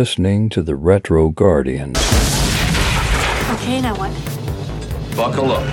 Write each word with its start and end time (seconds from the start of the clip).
listening 0.00 0.50
to 0.50 0.62
the 0.62 0.76
Retro 0.76 1.30
Guardians. 1.30 1.96
Okay, 3.54 3.80
now 3.80 3.94
what? 3.96 4.12
Buckle 5.16 5.52
up. 5.52 5.64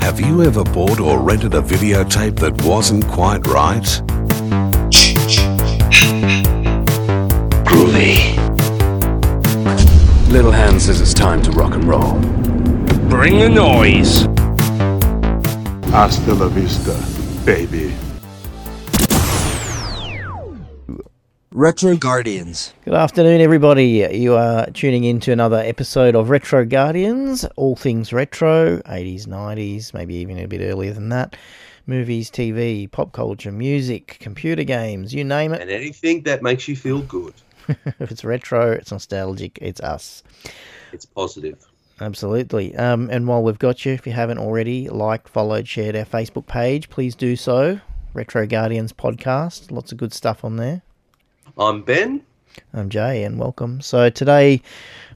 Have 0.00 0.18
you 0.18 0.42
ever 0.42 0.64
bought 0.64 0.98
or 0.98 1.20
rented 1.20 1.54
a 1.54 1.62
videotape 1.62 2.36
that 2.40 2.60
wasn't 2.64 3.06
quite 3.06 3.46
right? 3.46 3.84
Groovy. 7.64 8.36
Little 10.32 10.50
Hand 10.50 10.82
says 10.82 11.00
it's 11.00 11.14
time 11.14 11.40
to 11.42 11.52
rock 11.52 11.74
and 11.74 11.84
roll. 11.84 12.14
Bring 13.08 13.38
the 13.38 13.48
noise. 13.48 14.33
Hasta 15.94 16.34
la 16.34 16.48
vista, 16.48 16.92
baby. 17.46 17.94
Retro 21.52 21.96
Guardians. 21.96 22.74
Good 22.84 22.94
afternoon, 22.94 23.40
everybody. 23.40 24.04
You 24.10 24.34
are 24.34 24.66
tuning 24.72 25.04
in 25.04 25.20
to 25.20 25.30
another 25.30 25.58
episode 25.58 26.16
of 26.16 26.30
Retro 26.30 26.64
Guardians, 26.64 27.44
all 27.54 27.76
things 27.76 28.12
retro, 28.12 28.78
80s, 28.78 29.28
90s, 29.28 29.94
maybe 29.94 30.16
even 30.16 30.36
a 30.36 30.48
bit 30.48 30.62
earlier 30.62 30.92
than 30.92 31.10
that. 31.10 31.36
Movies, 31.86 32.28
TV, 32.28 32.90
pop 32.90 33.12
culture, 33.12 33.52
music, 33.52 34.16
computer 34.18 34.64
games, 34.64 35.14
you 35.14 35.22
name 35.22 35.54
it. 35.54 35.62
And 35.62 35.70
anything 35.70 36.24
that 36.24 36.42
makes 36.42 36.66
you 36.66 36.74
feel 36.74 37.02
good. 37.02 37.34
if 37.68 38.10
it's 38.10 38.24
retro, 38.24 38.72
it's 38.72 38.90
nostalgic, 38.90 39.60
it's 39.62 39.80
us. 39.80 40.24
It's 40.92 41.06
positive. 41.06 41.64
Absolutely. 42.00 42.74
Um, 42.76 43.08
and 43.10 43.28
while 43.28 43.42
we've 43.42 43.58
got 43.58 43.84
you, 43.84 43.92
if 43.92 44.06
you 44.06 44.12
haven't 44.12 44.38
already 44.38 44.88
liked, 44.88 45.28
followed, 45.28 45.68
shared 45.68 45.94
our 45.94 46.04
Facebook 46.04 46.46
page, 46.46 46.90
please 46.90 47.14
do 47.14 47.36
so. 47.36 47.80
Retro 48.14 48.46
Guardians 48.46 48.92
podcast. 48.92 49.70
Lots 49.70 49.92
of 49.92 49.98
good 49.98 50.12
stuff 50.12 50.44
on 50.44 50.56
there. 50.56 50.82
I'm 51.56 51.82
Ben. 51.82 52.22
I'm 52.72 52.88
Jay, 52.88 53.24
and 53.24 53.38
welcome. 53.38 53.80
So 53.80 54.10
today 54.10 54.60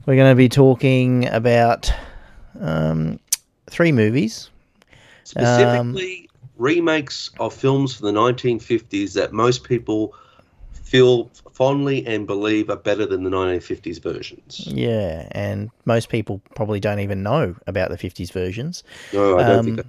we're 0.05 0.15
going 0.15 0.31
to 0.31 0.35
be 0.35 0.49
talking 0.49 1.27
about 1.27 1.91
um, 2.59 3.19
three 3.69 3.91
movies. 3.91 4.49
Specifically, 5.23 6.29
remakes 6.57 7.31
of 7.39 7.53
films 7.53 7.95
from 7.95 8.13
the 8.13 8.19
1950s 8.19 9.13
that 9.13 9.31
most 9.31 9.63
people 9.63 10.13
feel 10.89 11.29
fondly 11.53 12.05
and 12.07 12.25
believe 12.25 12.69
are 12.69 12.75
better 12.75 13.05
than 13.05 13.23
the 13.23 13.29
1950s 13.29 14.01
versions. 14.01 14.65
Yeah, 14.65 15.27
and 15.31 15.69
most 15.85 16.09
people 16.09 16.41
probably 16.55 16.79
don't 16.79 16.99
even 16.99 17.21
know 17.21 17.55
about 17.67 17.89
the 17.91 17.97
50s 17.97 18.31
versions. 18.31 18.83
No, 19.13 19.37
I 19.37 19.43
don't 19.43 19.59
Um, 19.59 19.65
think 19.65 19.79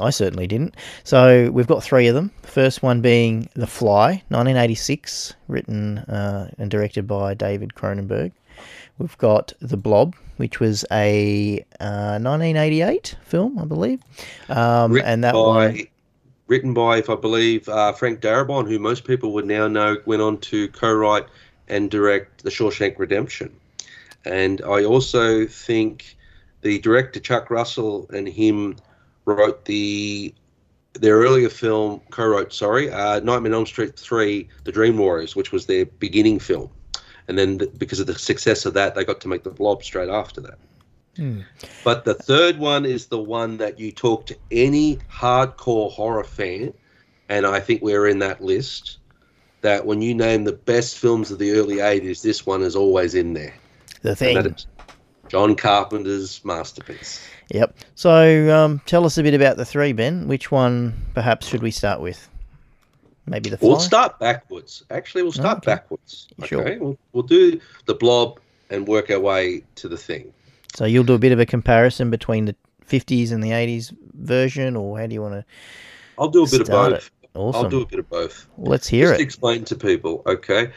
I 0.00 0.06
I 0.06 0.10
certainly 0.10 0.46
didn't. 0.46 0.74
So 1.04 1.50
we've 1.50 1.66
got 1.66 1.82
three 1.82 2.08
of 2.08 2.14
them. 2.14 2.30
The 2.42 2.48
first 2.48 2.82
one 2.82 3.00
being 3.00 3.48
The 3.54 3.66
Fly, 3.66 4.22
1986, 4.28 5.34
written 5.46 5.98
uh, 5.98 6.50
and 6.58 6.70
directed 6.70 7.06
by 7.06 7.34
David 7.34 7.74
Cronenberg. 7.74 8.32
We've 8.98 9.16
got 9.18 9.52
The 9.60 9.76
Blob, 9.76 10.14
which 10.36 10.60
was 10.60 10.84
a 10.90 11.64
uh, 11.80 12.18
1988 12.20 13.16
film, 13.24 13.58
I 13.58 13.64
believe. 13.64 14.00
Um, 14.48 14.92
written 14.92 15.08
and 15.10 15.24
that 15.24 15.32
by, 15.32 15.38
one, 15.38 15.80
written 16.48 16.74
by, 16.74 16.98
if 16.98 17.08
I 17.08 17.14
believe, 17.14 17.68
uh, 17.68 17.92
Frank 17.92 18.20
Darabont, 18.20 18.68
who 18.68 18.78
most 18.78 19.04
people 19.04 19.32
would 19.34 19.46
now 19.46 19.68
know 19.68 19.98
went 20.06 20.22
on 20.22 20.38
to 20.38 20.68
co-write 20.68 21.26
and 21.68 21.90
direct 21.90 22.42
The 22.42 22.50
Shawshank 22.50 22.98
Redemption. 22.98 23.54
And 24.24 24.60
I 24.62 24.84
also 24.84 25.46
think 25.46 26.16
the 26.62 26.78
director 26.80 27.20
Chuck 27.20 27.50
Russell 27.50 28.08
and 28.12 28.28
him 28.28 28.76
wrote 29.24 29.64
the 29.66 30.34
their 30.94 31.16
earlier 31.18 31.48
film 31.48 32.00
co-wrote 32.10 32.52
sorry 32.52 32.90
uh, 32.90 33.20
Nightmare 33.20 33.52
on 33.52 33.58
Elm 33.58 33.66
Street 33.66 33.96
3 33.96 34.48
The 34.64 34.72
Dream 34.72 34.98
Warriors 34.98 35.36
which 35.36 35.52
was 35.52 35.66
their 35.66 35.86
beginning 35.86 36.40
film 36.40 36.70
and 37.28 37.38
then 37.38 37.58
th- 37.58 37.70
because 37.78 38.00
of 38.00 38.06
the 38.06 38.18
success 38.18 38.66
of 38.66 38.74
that 38.74 38.94
they 38.94 39.04
got 39.04 39.20
to 39.20 39.28
make 39.28 39.44
The 39.44 39.50
Blob 39.50 39.84
straight 39.84 40.08
after 40.08 40.40
that 40.40 40.58
but 41.84 42.04
the 42.04 42.14
third 42.14 42.58
one 42.58 42.84
is 42.86 43.06
the 43.06 43.18
one 43.18 43.56
that 43.58 43.78
you 43.78 43.90
talk 43.92 44.26
to 44.26 44.36
any 44.50 44.98
hardcore 45.10 45.90
horror 45.92 46.24
fan, 46.24 46.72
and 47.28 47.46
I 47.46 47.60
think 47.60 47.82
we're 47.82 48.06
in 48.06 48.18
that 48.20 48.42
list. 48.42 48.98
That 49.62 49.86
when 49.86 50.00
you 50.00 50.14
name 50.14 50.44
the 50.44 50.52
best 50.52 50.98
films 50.98 51.32
of 51.32 51.38
the 51.40 51.50
early 51.52 51.76
'80s, 51.76 52.22
this 52.22 52.46
one 52.46 52.62
is 52.62 52.76
always 52.76 53.14
in 53.16 53.34
there. 53.34 53.54
The 54.02 54.14
Thing. 54.14 54.54
John 55.28 55.56
Carpenter's 55.56 56.42
masterpiece. 56.44 57.20
Yep. 57.50 57.76
So 57.96 58.54
um, 58.56 58.80
tell 58.86 59.04
us 59.04 59.18
a 59.18 59.22
bit 59.22 59.34
about 59.34 59.56
the 59.56 59.64
three, 59.64 59.92
Ben. 59.92 60.28
Which 60.28 60.50
one 60.52 60.94
perhaps 61.14 61.48
should 61.48 61.62
we 61.62 61.70
start 61.72 62.00
with? 62.00 62.28
Maybe 63.26 63.50
The 63.50 63.58
Fly? 63.58 63.68
We'll 63.68 63.80
start 63.80 64.18
backwards. 64.18 64.84
Actually, 64.90 65.22
we'll 65.22 65.32
start 65.32 65.58
Okay. 65.58 65.72
backwards. 65.72 66.28
Sure. 66.44 66.62
Okay, 66.62 66.78
we'll, 66.78 66.96
we'll 67.12 67.24
do 67.24 67.60
the 67.86 67.94
Blob 67.94 68.40
and 68.70 68.86
work 68.86 69.10
our 69.10 69.20
way 69.20 69.64
to 69.74 69.88
the 69.88 69.96
thing. 69.98 70.32
So 70.74 70.84
you'll 70.84 71.04
do 71.04 71.14
a 71.14 71.18
bit 71.18 71.32
of 71.32 71.40
a 71.40 71.46
comparison 71.46 72.10
between 72.10 72.44
the 72.44 72.54
50s 72.86 73.32
and 73.32 73.42
the 73.42 73.50
80s 73.50 73.94
version, 74.14 74.76
or 74.76 74.98
how 74.98 75.06
do 75.06 75.14
you 75.14 75.22
want 75.22 75.34
to 75.34 75.44
I'll 76.18 76.28
do 76.28 76.44
a 76.44 76.48
bit 76.48 76.62
of 76.62 76.68
both. 76.68 77.10
Awesome. 77.34 77.64
I'll 77.64 77.70
do 77.70 77.82
a 77.82 77.86
bit 77.86 77.98
of 78.00 78.08
both. 78.08 78.48
Let's 78.58 78.88
hear 78.88 79.08
Just 79.08 79.20
it. 79.20 79.24
explain 79.24 79.64
to 79.66 79.76
people, 79.76 80.22
okay? 80.26 80.72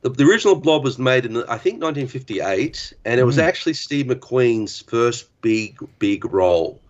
The, 0.00 0.10
the 0.10 0.24
original 0.24 0.54
Blob 0.56 0.84
was 0.84 0.98
made 0.98 1.26
in, 1.26 1.36
I 1.44 1.58
think, 1.58 1.82
1958, 1.82 2.92
and 3.04 3.20
it 3.20 3.24
was 3.24 3.36
Mm. 3.36 3.42
actually 3.42 3.74
Steve 3.74 4.06
McQueen's 4.06 4.80
first 4.80 5.28
big, 5.42 5.78
big 5.98 6.24
role. 6.24 6.80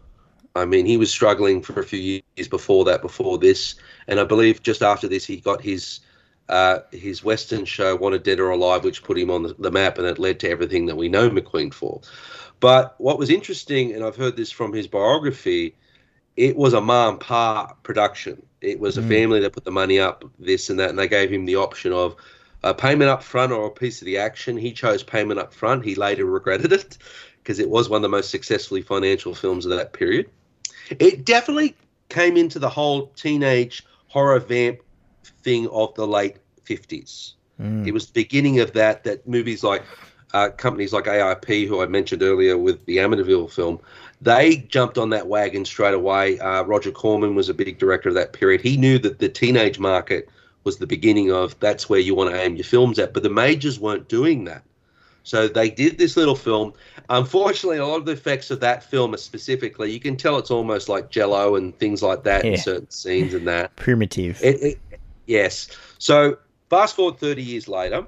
I 0.55 0.65
mean, 0.67 0.87
he 0.87 0.97
was 0.97 1.11
struggling 1.11 1.63
for 1.63 1.81
a 1.81 1.85
few 1.85 2.21
years 2.37 2.49
before 2.49 2.85
that, 2.85 3.03
before 3.03 3.39
this, 3.39 3.75
and 4.07 4.21
I 4.21 4.25
believe 4.25 4.63
just 4.63 4.83
after 4.83 5.09
this, 5.09 5.25
he 5.25 5.37
got 5.39 5.61
his 5.61 6.01
uh, 6.49 6.81
his 6.91 7.25
Western 7.25 7.65
show, 7.65 7.97
Wanted 7.97 8.23
Dead 8.23 8.41
or 8.41 8.51
Alive, 8.51 8.85
which 8.85 9.03
put 9.03 9.19
him 9.19 9.31
on 9.31 9.43
the, 9.43 9.55
the 9.59 9.71
map, 9.71 9.99
and 9.99 10.07
it 10.07 10.19
led 10.19 10.41
to 10.41 10.51
everything 10.51 10.87
that 10.87 10.97
we 10.97 11.09
know 11.09 11.31
McQueen 11.31 11.73
for. 11.73 12.01
But 12.61 12.95
what 12.99 13.19
was 13.19 13.31
interesting, 13.31 13.93
and 13.93 14.05
I've 14.05 14.17
heard 14.17 14.37
this 14.37 14.53
from 14.53 14.73
his 14.73 14.87
biography, 14.87 15.77
it 16.37 16.57
was 16.57 16.75
a 16.75 16.81
ma 16.81 17.09
and 17.09 17.21
pa 17.21 17.75
production. 17.83 18.43
It 18.61 18.79
was 18.79 18.99
a 18.99 19.03
Mm. 19.03 19.09
family 19.09 19.41
that 19.41 19.53
put 19.53 19.65
the 19.65 19.71
money 19.71 19.99
up, 19.99 20.25
this 20.39 20.71
and 20.71 20.79
that, 20.79 20.91
and 20.91 20.99
they 20.99 21.09
gave 21.09 21.31
him 21.31 21.45
the 21.45 21.57
option 21.57 21.93
of 21.93 22.17
a 22.63 22.73
payment 22.73 23.11
up 23.11 23.23
front 23.23 23.53
or 23.53 23.67
a 23.67 23.71
piece 23.71 24.01
of 24.01 24.07
the 24.07 24.19
action. 24.19 24.57
He 24.57 24.73
chose 24.73 25.03
payment 25.03 25.41
up 25.41 25.53
front. 25.53 25.85
He 25.85 25.95
later 25.95 26.25
regretted 26.25 26.73
it 26.73 26.99
because 27.43 27.59
it 27.59 27.69
was 27.69 27.89
one 27.89 27.99
of 27.99 28.03
the 28.03 28.09
most 28.09 28.31
successfully 28.31 28.83
financial 28.83 29.35
films 29.35 29.67
of 29.67 29.77
that 29.77 29.93
period. 29.93 30.31
It 30.99 31.25
definitely 31.25 31.75
came 32.09 32.37
into 32.37 32.59
the 32.59 32.69
whole 32.69 33.09
teenage 33.09 33.85
horror 34.09 34.39
vamp 34.39 34.81
thing 35.43 35.69
of 35.69 35.95
the 35.95 36.07
late 36.07 36.37
50s. 36.65 37.33
Mm. 37.61 37.87
It 37.87 37.93
was 37.93 38.07
the 38.07 38.13
beginning 38.13 38.61
of 38.61 38.73
that, 38.73 39.05
that 39.05 39.27
movies 39.27 39.63
like 39.63 39.83
uh, 40.33 40.49
companies 40.51 40.93
like 40.93 41.05
AIP, 41.05 41.67
who 41.67 41.83
I 41.83 41.87
mentioned 41.87 42.23
earlier 42.23 42.57
with 42.57 42.85
the 42.87 42.99
Amityville 42.99 43.51
film, 43.51 43.81
they 44.21 44.57
jumped 44.57 44.99
on 44.99 45.11
that 45.11 45.27
wagon 45.27 45.65
straight 45.65 45.95
away. 45.95 46.39
Uh, 46.39 46.63
Roger 46.63 46.91
Corman 46.91 47.35
was 47.35 47.49
a 47.49 47.55
big 47.55 47.79
director 47.79 48.09
of 48.09 48.15
that 48.15 48.33
period. 48.33 48.61
He 48.61 48.77
knew 48.77 48.99
that 49.01 49.19
the 49.19 49.29
teenage 49.29 49.79
market 49.79 50.29
was 50.65 50.79
the 50.79 50.87
beginning 50.87 51.33
of 51.33 51.59
that's 51.61 51.89
where 51.89 51.99
you 51.99 52.15
want 52.15 52.31
to 52.31 52.41
aim 52.41 52.57
your 52.57 52.65
films 52.65 52.99
at, 52.99 53.13
but 53.13 53.23
the 53.23 53.31
majors 53.31 53.81
weren't 53.81 54.09
doing 54.09 54.45
that. 54.45 54.63
So 55.25 55.49
they 55.49 55.71
did 55.71 55.99
this 55.99 56.17
little 56.17 56.35
film. 56.35 56.73
Unfortunately, 57.09 57.79
a 57.79 57.87
lot 57.87 57.99
of 57.99 58.07
the 58.07 58.13
effects 58.13 58.51
of 58.51 58.61
that 58.61 58.83
film, 58.83 59.15
are 59.15 59.19
specifically, 59.19 59.91
you 59.93 60.01
can 60.01 60.17
tell 60.17 60.39
it's 60.39 60.51
almost 60.51 60.89
like 60.89 61.11
Jello 61.11 61.57
and 61.57 61.77
things 61.79 62.03
like 62.03 62.25
that 62.25 62.45
in 62.45 62.57
certain 62.57 62.91
scenes 62.91 63.35
and 63.35 63.47
that. 63.47 63.75
Primitive. 63.77 64.43
It, 64.43 64.63
it, 64.63 64.79
yes. 65.27 65.69
So 65.99 66.39
fast 66.71 66.97
forward 66.97 67.19
30 67.19 67.43
years 67.43 67.69
later, 67.69 68.07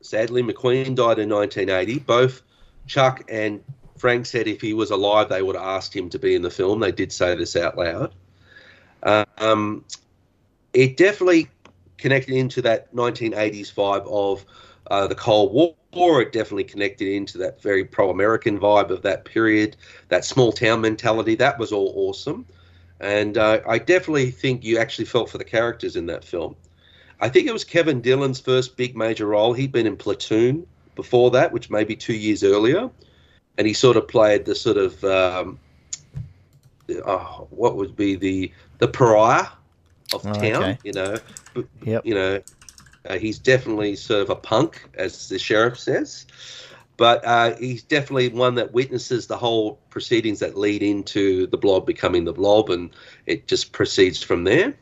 sadly, 0.00 0.42
McQueen 0.42 0.94
died 0.94 1.18
in 1.18 1.28
1980. 1.28 2.00
Both 2.00 2.42
Chuck 2.86 3.24
and 3.28 3.62
Frank 3.96 4.26
said 4.26 4.46
if 4.46 4.60
he 4.60 4.74
was 4.74 4.90
alive, 4.90 5.28
they 5.28 5.42
would 5.42 5.56
have 5.56 5.64
asked 5.64 5.94
him 5.94 6.10
to 6.10 6.18
be 6.18 6.34
in 6.34 6.42
the 6.42 6.50
film. 6.50 6.80
They 6.80 6.92
did 6.92 7.12
say 7.12 7.34
this 7.34 7.56
out 7.56 7.78
loud. 7.78 8.14
Um, 9.38 9.84
it 10.72 10.96
definitely 10.96 11.48
connected 11.98 12.34
into 12.34 12.62
that 12.62 12.94
1980s 12.94 13.72
vibe 13.72 14.06
of 14.06 14.44
uh, 14.88 15.06
the 15.06 15.14
Cold 15.14 15.52
War. 15.92 16.22
It 16.22 16.32
definitely 16.32 16.64
connected 16.64 17.08
into 17.08 17.38
that 17.38 17.62
very 17.62 17.84
pro 17.84 18.10
American 18.10 18.58
vibe 18.58 18.90
of 18.90 19.02
that 19.02 19.24
period, 19.24 19.76
that 20.08 20.24
small 20.24 20.52
town 20.52 20.80
mentality. 20.80 21.34
That 21.34 21.58
was 21.58 21.72
all 21.72 21.92
awesome. 21.96 22.46
And 23.04 23.36
uh, 23.36 23.60
I 23.68 23.76
definitely 23.78 24.30
think 24.30 24.64
you 24.64 24.78
actually 24.78 25.04
felt 25.04 25.28
for 25.28 25.36
the 25.36 25.44
characters 25.44 25.94
in 25.94 26.06
that 26.06 26.24
film. 26.24 26.56
I 27.20 27.28
think 27.28 27.46
it 27.46 27.52
was 27.52 27.62
Kevin 27.62 28.00
Dillon's 28.00 28.40
first 28.40 28.78
big 28.78 28.96
major 28.96 29.26
role. 29.26 29.52
He'd 29.52 29.72
been 29.72 29.86
in 29.86 29.96
Platoon 29.98 30.66
before 30.94 31.30
that, 31.32 31.52
which 31.52 31.68
may 31.68 31.84
be 31.84 31.96
two 31.96 32.14
years 32.14 32.42
earlier. 32.42 32.88
And 33.58 33.66
he 33.66 33.74
sort 33.74 33.98
of 33.98 34.08
played 34.08 34.46
the 34.46 34.54
sort 34.54 34.78
of, 34.78 35.04
um, 35.04 35.60
oh, 37.04 37.46
what 37.50 37.76
would 37.76 37.94
be 37.94 38.16
the 38.16 38.50
the 38.78 38.88
pariah 38.88 39.48
of 40.14 40.26
Oh, 40.26 40.32
town, 40.32 40.62
okay. 40.62 40.78
you 40.82 40.92
know. 40.92 41.18
Yep. 41.82 42.06
You 42.06 42.14
know, 42.14 42.42
uh, 43.08 43.18
he's 43.18 43.38
definitely 43.38 43.96
sort 43.96 44.22
of 44.22 44.30
a 44.30 44.34
punk, 44.34 44.82
as 44.94 45.28
the 45.28 45.38
sheriff 45.38 45.78
says. 45.78 46.26
But 46.96 47.24
uh, 47.24 47.56
he's 47.56 47.82
definitely 47.82 48.28
one 48.28 48.54
that 48.56 48.72
witnesses 48.72 49.26
the 49.26 49.36
whole 49.36 49.80
proceedings 49.90 50.40
that 50.40 50.56
lead 50.56 50.82
into 50.82 51.46
the 51.48 51.58
blob 51.58 51.86
becoming 51.86 52.24
the 52.24 52.32
blob, 52.32 52.70
and 52.70 52.90
it 53.26 53.48
just 53.48 53.72
proceeds 53.72 54.22
from 54.22 54.44
there. 54.44 54.74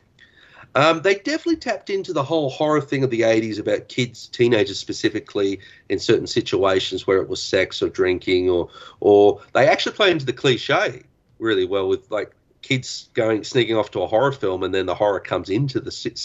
Um, 0.75 1.01
they 1.03 1.15
definitely 1.15 1.57
tapped 1.57 1.89
into 1.89 2.13
the 2.13 2.23
whole 2.23 2.49
horror 2.49 2.81
thing 2.81 3.03
of 3.03 3.11
the 3.11 3.21
80s 3.21 3.59
about 3.59 3.89
kids, 3.89 4.27
teenagers 4.27 4.79
specifically, 4.79 5.59
in 5.89 5.99
certain 5.99 6.25
situations 6.25 7.05
where 7.05 7.19
it 7.19 7.29
was 7.29 7.41
sex 7.43 7.81
or 7.81 7.89
drinking, 7.89 8.49
or 8.49 8.69
or 8.99 9.41
they 9.53 9.67
actually 9.67 9.95
play 9.95 10.11
into 10.11 10.25
the 10.25 10.33
cliche 10.33 11.03
really 11.39 11.65
well 11.65 11.87
with 11.87 12.09
like 12.09 12.31
kids 12.61 13.09
going 13.13 13.43
sneaking 13.43 13.75
off 13.75 13.91
to 13.91 14.01
a 14.01 14.07
horror 14.07 14.31
film 14.31 14.63
and 14.63 14.73
then 14.73 14.85
the 14.85 14.95
horror 14.95 15.19
comes 15.19 15.49
into 15.49 15.79
the 15.79 15.91
ci- 15.91 16.15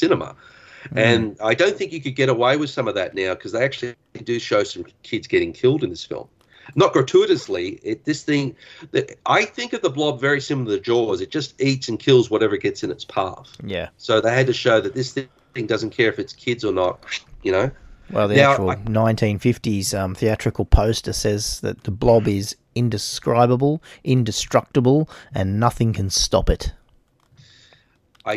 cinema. 0.85 1.07
And 1.07 1.37
I 1.43 1.55
don't 1.55 1.77
think 1.77 1.93
you 1.93 2.01
could 2.01 2.17
get 2.17 2.29
away 2.29 2.57
with 2.57 2.71
some 2.71 2.89
of 2.89 2.95
that 2.95 3.15
now 3.15 3.35
because 3.35 3.53
they 3.53 3.65
actually 3.65 3.95
do 4.25 4.39
show 4.39 4.63
some 4.65 4.85
kids 5.03 5.27
getting 5.27 5.53
killed 5.53 5.83
in 5.85 5.91
this 5.91 6.05
film. 6.05 6.29
Not 6.75 6.93
gratuitously. 6.93 7.81
It, 7.83 8.05
this 8.05 8.23
thing, 8.23 8.55
that 8.91 9.19
I 9.27 9.45
think 9.45 9.73
of 9.73 9.81
the 9.81 9.91
blob 9.91 10.21
very 10.21 10.41
similar 10.41 10.77
to 10.77 10.83
Jaws. 10.83 11.21
It 11.21 11.31
just 11.31 11.59
eats 11.61 11.89
and 11.89 11.99
kills 11.99 12.31
whatever 12.31 12.57
gets 12.59 12.83
in 12.83 12.91
its 12.91 13.05
path. 13.05 13.57
Yeah. 13.65 13.89
So 13.97 14.21
they 14.21 14.35
had 14.35 14.47
to 14.49 14.53
show 14.53 14.81
that 14.81 14.95
this 14.95 15.13
thing 15.13 15.67
doesn't 15.67 15.91
care 15.91 16.09
if 16.11 16.19
it's 16.19 16.33
kids 16.35 16.65
or 16.65 16.73
not. 16.73 17.03
You 17.43 17.53
know. 17.53 17.71
Well, 18.11 18.29
the 18.29 18.37
Now, 18.37 18.53
actual 18.53 18.71
I- 18.71 18.77
1950s 18.77 19.99
um, 19.99 20.15
theatrical 20.15 20.65
poster 20.65 21.13
says 21.13 21.61
that 21.61 21.85
the 21.85 21.91
blob 21.91 22.27
is 22.27 22.57
indescribable, 22.75 23.83
indestructible, 24.05 25.09
and 25.35 25.61
nothing 25.61 25.93
can 25.93 26.11
stop 26.11 26.49
it. 26.49 26.73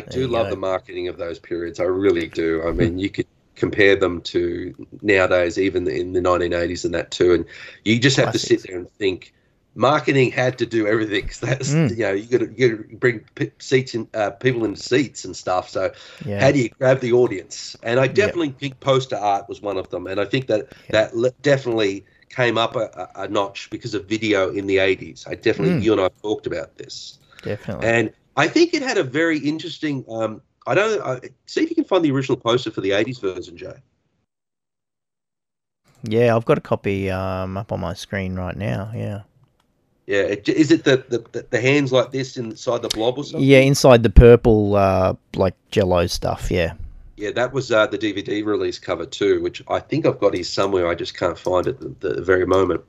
do 0.00 0.26
love 0.28 0.48
go. 0.48 0.50
the 0.50 0.56
marketing 0.56 1.08
of 1.08 1.18
those 1.18 1.38
periods. 1.38 1.80
I 1.80 1.84
really 1.84 2.28
do. 2.28 2.62
I 2.66 2.72
mean, 2.72 2.98
you 2.98 3.10
could 3.10 3.26
compare 3.54 3.96
them 3.96 4.20
to 4.22 4.74
nowadays, 5.02 5.58
even 5.58 5.86
in 5.88 6.12
the 6.12 6.20
1980s 6.20 6.84
and 6.84 6.94
that 6.94 7.10
too. 7.10 7.34
And 7.34 7.44
you 7.84 7.98
just 7.98 8.16
have 8.16 8.30
to 8.32 8.38
sit 8.38 8.62
there 8.66 8.78
and 8.78 8.90
think. 8.90 9.32
Marketing 9.74 10.30
had 10.30 10.58
to 10.58 10.66
do 10.66 10.86
everything. 10.86 11.26
'cause 11.26 11.40
that's 11.40 11.74
Mm. 11.74 11.88
you 11.88 12.02
know 12.04 12.12
you 12.12 12.26
got 12.28 12.38
to 12.44 12.52
you 12.54 12.68
got 12.76 12.88
to 12.90 12.96
bring 12.96 13.20
p- 13.34 13.52
seats 13.58 13.94
in 13.94 14.06
uh, 14.12 14.30
people 14.30 14.64
into 14.66 14.80
seats 14.80 15.24
and 15.24 15.34
stuff. 15.34 15.70
So 15.70 15.92
Yeah. 16.24 16.38
how 16.40 16.52
do 16.52 16.58
you 16.58 16.68
grab 16.68 17.00
the 17.00 17.12
audience? 17.12 17.76
And 17.82 17.98
I 17.98 18.06
definitely 18.06 18.50
think 18.50 18.80
poster 18.80 19.16
art 19.16 19.48
was 19.48 19.62
one 19.62 19.78
of 19.78 19.88
them. 19.90 20.06
And 20.06 20.20
I 20.20 20.24
think 20.26 20.46
that 20.48 20.68
that 20.90 21.12
definitely 21.40 22.04
came 22.28 22.58
up 22.58 22.76
a, 22.76 22.90
a, 23.16 23.22
a 23.24 23.28
notch 23.28 23.68
because 23.70 23.94
of 23.94 24.06
video 24.08 24.50
in 24.50 24.66
the 24.66 24.78
80s. 24.78 25.24
I 25.26 25.34
definitely 25.34 25.74
Mm. 25.74 25.82
you 25.82 25.92
and 25.92 26.00
I 26.00 26.08
talked 26.22 26.46
about 26.46 26.76
this. 26.76 27.18
Definitely. 27.42 27.86
And 27.88 28.12
I 28.36 28.48
think 28.48 28.74
it 28.74 28.82
had 28.82 28.98
a 28.98 29.04
very 29.04 29.38
interesting. 29.38 30.04
Um, 30.08 30.42
I 30.66 30.74
don't 30.74 31.02
I, 31.02 31.20
see 31.46 31.62
if 31.62 31.70
you 31.70 31.76
can 31.76 31.84
find 31.84 32.04
the 32.04 32.10
original 32.10 32.36
poster 32.36 32.70
for 32.70 32.80
the 32.80 32.90
'80s 32.90 33.20
version, 33.20 33.56
Jay. 33.56 33.74
yeah, 36.04 36.34
I've 36.34 36.44
got 36.44 36.58
a 36.58 36.62
copy 36.62 37.10
um, 37.10 37.56
up 37.56 37.72
on 37.72 37.80
my 37.80 37.94
screen 37.94 38.34
right 38.34 38.56
now. 38.56 38.90
Yeah. 38.94 39.22
Yeah, 40.06 40.22
it, 40.22 40.48
is 40.48 40.72
it 40.72 40.82
the, 40.82 41.04
the 41.08 41.46
the 41.50 41.60
hands 41.60 41.92
like 41.92 42.10
this 42.10 42.36
inside 42.36 42.82
the 42.82 42.88
blob 42.88 43.18
or 43.18 43.24
something? 43.24 43.48
Yeah, 43.48 43.60
inside 43.60 44.02
the 44.02 44.10
purple, 44.10 44.74
uh, 44.74 45.14
like 45.36 45.54
jello 45.70 46.06
stuff. 46.08 46.50
Yeah. 46.50 46.74
Yeah, 47.16 47.30
that 47.32 47.52
was 47.52 47.70
uh, 47.70 47.86
the 47.86 47.98
DVD 47.98 48.44
release 48.44 48.80
cover 48.80 49.06
too, 49.06 49.40
which 49.42 49.62
I 49.68 49.78
think 49.78 50.06
I've 50.06 50.18
got 50.18 50.34
here 50.34 50.42
somewhere. 50.42 50.88
I 50.88 50.96
just 50.96 51.16
can't 51.16 51.38
find 51.38 51.68
it 51.68 51.80
at 51.80 52.00
the, 52.00 52.14
the 52.14 52.22
very 52.22 52.46
moment. 52.46 52.82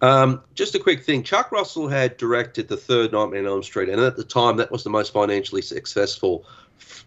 Um, 0.00 0.42
just 0.54 0.74
a 0.74 0.78
quick 0.78 1.02
thing: 1.02 1.22
Chuck 1.22 1.52
Russell 1.52 1.88
had 1.88 2.16
directed 2.16 2.68
the 2.68 2.76
third 2.76 3.12
Nightmare 3.12 3.40
on 3.40 3.46
Elm 3.46 3.62
Street, 3.62 3.88
and 3.88 4.00
at 4.00 4.16
the 4.16 4.24
time, 4.24 4.56
that 4.56 4.70
was 4.70 4.84
the 4.84 4.90
most 4.90 5.12
financially 5.12 5.62
successful 5.62 6.44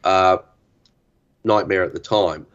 uh, 0.04 0.38
Nightmare 1.44 1.84
at 1.84 1.94
the 1.94 2.00
time. 2.00 2.46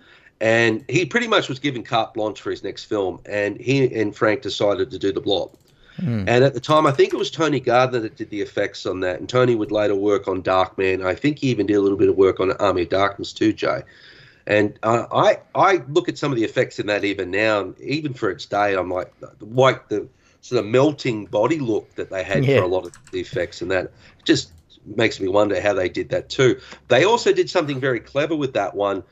And 0.41 0.85
he 0.89 1.07
pretty 1.07 1.29
much 1.29 1.49
was 1.49 1.59
given 1.59 1.83
carte 1.83 2.15
blanche 2.15 2.41
for 2.41 2.51
his 2.51 2.65
next 2.65 2.85
film, 2.85 3.21
and 3.27 3.61
he 3.61 3.95
and 3.95 4.15
Frank 4.15 4.43
decided 4.43 4.91
to 4.91 4.99
do 4.99 5.13
the 5.13 5.21
Blob. 5.21 5.57
Hmm. 5.97 6.25
And 6.27 6.45
at 6.45 6.55
the 6.55 6.61
time, 6.61 6.87
I 6.87 6.91
think 6.91 7.13
it 7.13 7.17
was 7.17 7.31
Tony 7.31 7.61
Gardner 7.61 8.01
that 8.01 8.17
did 8.17 8.31
the 8.31 8.41
effects 8.41 8.85
on 8.85 9.01
that. 9.01 9.21
And 9.21 9.29
Tony 9.29 9.55
would 9.55 9.71
later 9.71 9.95
work 9.95 10.27
on 10.27 10.43
Darkman. 10.43 11.05
I 11.05 11.15
think 11.15 11.39
he 11.39 11.49
even 11.49 11.67
did 11.67 11.75
a 11.75 11.81
little 11.81 11.99
bit 11.99 12.09
of 12.09 12.17
work 12.17 12.41
on 12.41 12.51
Army 12.53 12.83
of 12.83 12.89
Darkness 12.89 13.33
too, 13.33 13.53
Jay. 13.53 13.83
And 14.47 14.79
uh, 14.83 15.07
I 15.11 15.39
I 15.55 15.83
look 15.89 16.09
at 16.09 16.19
some 16.19 16.31
of 16.33 16.37
the 16.37 16.45
effects 16.45 16.79
in 16.79 16.87
that 16.87 17.05
even 17.05 17.31
now, 17.31 17.61
and 17.61 17.81
even 17.81 18.13
for 18.15 18.31
its 18.31 18.47
day, 18.47 18.75
I'm 18.75 18.91
like, 18.91 19.13
like 19.41 19.89
the 19.89 20.09
sort 20.41 20.59
of 20.59 20.67
melting 20.67 21.27
body 21.27 21.59
look 21.59 21.95
that 21.95 22.11
they 22.11 22.23
had 22.23 22.45
Yeah. 22.45 22.59
for 22.59 22.65
a 22.65 22.69
lot 22.69 22.85
of 22.85 22.93
the 23.11 23.21
effects, 23.21 23.63
and 23.63 23.71
that 23.71 23.93
just 24.25 24.53
makes 24.85 25.19
me 25.19 25.29
wonder 25.29 25.61
how 25.61 25.73
they 25.73 25.89
did 25.89 26.11
that 26.11 26.29
too. 26.29 26.61
They 26.89 27.05
also 27.05 27.33
did 27.33 27.49
something 27.49 27.81
very 27.81 28.01
clever 28.01 28.37
with 28.37 28.53
that 28.53 28.75
one, 28.75 29.03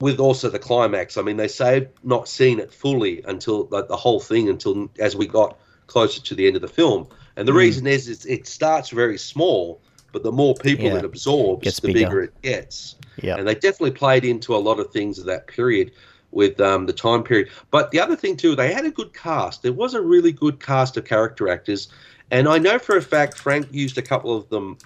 with 0.00 0.20
also 0.20 0.48
the 0.48 0.60
climax. 0.60 1.16
I 1.16 1.22
mean, 1.22 1.36
they 1.36 1.48
saved 1.48 1.88
not 2.04 2.28
seeing 2.28 2.60
it 2.60 2.72
fully 2.72 3.22
until 3.26 3.66
like, 3.70 3.88
the 3.88 3.96
whole 3.96 4.20
thing 4.20 4.48
until 4.48 4.88
as 5.00 5.16
we 5.16 5.26
got 5.26 5.58
closer 5.88 6.20
to 6.22 6.34
the 6.36 6.46
end 6.46 6.54
of 6.54 6.62
the 6.62 6.68
film. 6.68 7.08
And 7.36 7.48
the 7.48 7.52
reason 7.52 7.86
is, 7.88 8.08
is 8.08 8.24
it 8.26 8.46
starts 8.46 8.90
very 8.90 9.18
small, 9.18 9.82
but 10.12 10.22
the 10.22 10.32
more 10.32 10.54
people 10.54 10.86
Yeah. 10.86 10.96
it 10.98 11.04
absorbs, 11.04 11.64
Gets 11.64 11.80
the 11.80 11.92
bigger. 11.92 12.06
bigger 12.08 12.22
it 12.22 12.42
gets. 12.42 12.96
Yeah. 13.22 13.36
And 13.36 13.46
they 13.46 13.54
definitely 13.54 13.92
played 13.92 14.24
into 14.24 14.54
a 14.54 14.58
lot 14.58 14.78
of 14.80 14.90
things 14.90 15.18
of 15.18 15.26
that 15.26 15.46
period 15.46 15.92
with 16.32 16.60
um, 16.60 16.86
the 16.86 16.92
time 16.92 17.22
period. 17.22 17.48
But 17.70 17.90
the 17.90 18.00
other 18.00 18.16
thing 18.16 18.36
too, 18.36 18.54
they 18.54 18.72
had 18.72 18.84
a 18.84 18.90
good 18.90 19.12
cast. 19.12 19.62
There 19.62 19.72
was 19.72 19.94
a 19.94 20.00
really 20.00 20.32
good 20.32 20.60
cast 20.60 20.96
of 20.96 21.04
character 21.04 21.48
actors, 21.48 21.88
and 22.30 22.48
I 22.48 22.58
know 22.58 22.78
for 22.78 22.96
a 22.96 23.02
fact 23.02 23.36
Frank 23.38 23.66
used 23.72 23.98
a 23.98 24.02
couple 24.02 24.36
of 24.36 24.48
them 24.48 24.78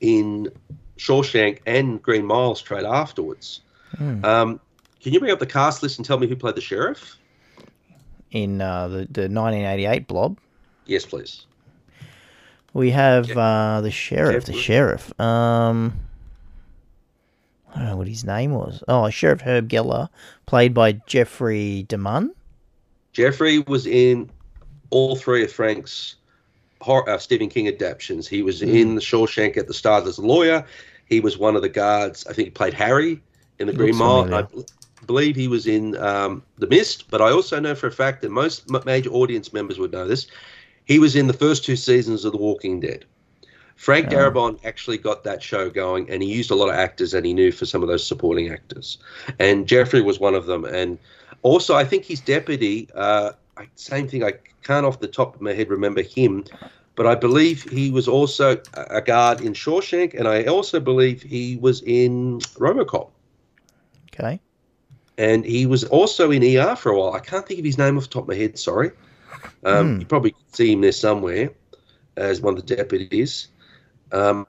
in 0.00 0.50
Shawshank 0.98 1.58
and 1.66 2.02
Green 2.02 2.24
Mile 2.26 2.54
straight 2.56 2.84
afterwards. 2.84 3.60
Hmm. 3.96 4.24
Um, 4.24 4.60
can 5.00 5.12
you 5.12 5.20
bring 5.20 5.30
up 5.32 5.38
the 5.38 5.46
cast 5.46 5.82
list 5.82 5.98
and 5.98 6.04
tell 6.06 6.18
me 6.18 6.26
who 6.26 6.34
played 6.36 6.56
the 6.56 6.60
sheriff? 6.60 7.16
In 8.32 8.60
uh, 8.60 8.88
the 8.88 8.96
the 9.10 9.28
1988 9.28 10.08
blob, 10.08 10.38
Yes, 10.86 11.06
please. 11.06 11.46
We 12.74 12.90
have 12.90 13.30
uh, 13.30 13.80
the 13.80 13.90
sheriff. 13.90 14.44
The 14.44 14.52
sheriff. 14.52 15.18
Um, 15.18 15.98
I 17.74 17.78
don't 17.78 17.88
know 17.88 17.96
what 17.96 18.08
his 18.08 18.24
name 18.24 18.52
was. 18.52 18.84
Oh, 18.86 19.08
Sheriff 19.10 19.40
Herb 19.40 19.68
Geller, 19.68 20.08
played 20.46 20.74
by 20.74 20.92
Jeffrey 21.06 21.86
DeMunn. 21.88 22.30
Jeffrey 23.12 23.60
was 23.60 23.86
in 23.86 24.30
all 24.90 25.16
three 25.16 25.44
of 25.44 25.50
Frank's 25.50 26.16
hor- 26.80 27.08
uh, 27.08 27.18
Stephen 27.18 27.48
King 27.48 27.66
adaptations. 27.68 28.28
He 28.28 28.42
was 28.42 28.62
in 28.62 28.94
The 28.96 29.00
Shawshank 29.00 29.56
at 29.56 29.66
the 29.66 29.74
start 29.74 30.06
as 30.06 30.18
a 30.18 30.22
lawyer. 30.22 30.64
He 31.06 31.20
was 31.20 31.38
one 31.38 31.56
of 31.56 31.62
the 31.62 31.68
guards. 31.68 32.26
I 32.26 32.32
think 32.32 32.46
he 32.46 32.50
played 32.50 32.74
Harry 32.74 33.20
in 33.58 33.66
The 33.66 33.72
He 33.72 33.78
Green 33.78 33.96
Mile. 33.96 34.32
I 34.34 34.46
believe 35.06 35.36
he 35.36 35.48
was 35.48 35.66
in 35.66 35.96
um, 35.98 36.42
The 36.58 36.66
Mist, 36.66 37.10
but 37.10 37.20
I 37.20 37.30
also 37.30 37.60
know 37.60 37.74
for 37.74 37.86
a 37.88 37.92
fact 37.92 38.22
that 38.22 38.30
most 38.30 38.68
major 38.84 39.10
audience 39.10 39.52
members 39.52 39.78
would 39.78 39.92
know 39.92 40.06
this. 40.06 40.26
He 40.84 40.98
was 40.98 41.16
in 41.16 41.26
the 41.26 41.32
first 41.32 41.64
two 41.64 41.76
seasons 41.76 42.24
of 42.24 42.32
The 42.32 42.38
Walking 42.38 42.80
Dead. 42.80 43.04
Frank 43.76 44.08
Darabont 44.08 44.64
actually 44.64 44.98
got 44.98 45.24
that 45.24 45.42
show 45.42 45.68
going, 45.68 46.08
and 46.08 46.22
he 46.22 46.32
used 46.32 46.50
a 46.50 46.54
lot 46.54 46.68
of 46.68 46.76
actors 46.76 47.10
that 47.10 47.24
he 47.24 47.34
knew 47.34 47.50
for 47.50 47.66
some 47.66 47.82
of 47.82 47.88
those 47.88 48.06
supporting 48.06 48.50
actors. 48.50 48.98
And 49.38 49.66
Jeffrey 49.66 50.00
was 50.00 50.20
one 50.20 50.34
of 50.34 50.46
them. 50.46 50.64
And 50.64 50.98
also, 51.42 51.74
I 51.74 51.84
think 51.84 52.04
his 52.04 52.20
deputy, 52.20 52.88
uh, 52.94 53.32
same 53.74 54.08
thing, 54.08 54.22
I 54.22 54.34
can't 54.62 54.86
off 54.86 55.00
the 55.00 55.08
top 55.08 55.34
of 55.34 55.40
my 55.40 55.52
head 55.52 55.70
remember 55.70 56.02
him, 56.02 56.44
but 56.94 57.06
I 57.06 57.14
believe 57.16 57.64
he 57.64 57.90
was 57.90 58.06
also 58.06 58.60
a 58.74 58.86
a 58.90 59.00
guard 59.00 59.40
in 59.40 59.52
Shawshank, 59.52 60.14
and 60.14 60.28
I 60.28 60.44
also 60.44 60.78
believe 60.80 61.22
he 61.22 61.56
was 61.56 61.82
in 61.82 62.38
Robocop. 62.58 63.10
Okay. 64.12 64.40
And 65.18 65.44
he 65.44 65.66
was 65.66 65.84
also 65.84 66.30
in 66.30 66.42
ER 66.42 66.76
for 66.76 66.90
a 66.90 66.98
while. 66.98 67.12
I 67.12 67.20
can't 67.20 67.46
think 67.46 67.58
of 67.58 67.64
his 67.64 67.78
name 67.78 67.96
off 67.96 68.04
the 68.04 68.10
top 68.10 68.22
of 68.22 68.28
my 68.28 68.34
head, 68.34 68.58
sorry. 68.58 68.92
Um, 69.64 69.94
Hmm. 69.94 70.00
You 70.00 70.06
probably 70.06 70.34
see 70.52 70.72
him 70.72 70.80
there 70.82 70.92
somewhere 70.92 71.50
as 72.16 72.40
one 72.40 72.56
of 72.56 72.66
the 72.66 72.76
deputies. 72.76 73.48
Um, 74.12 74.46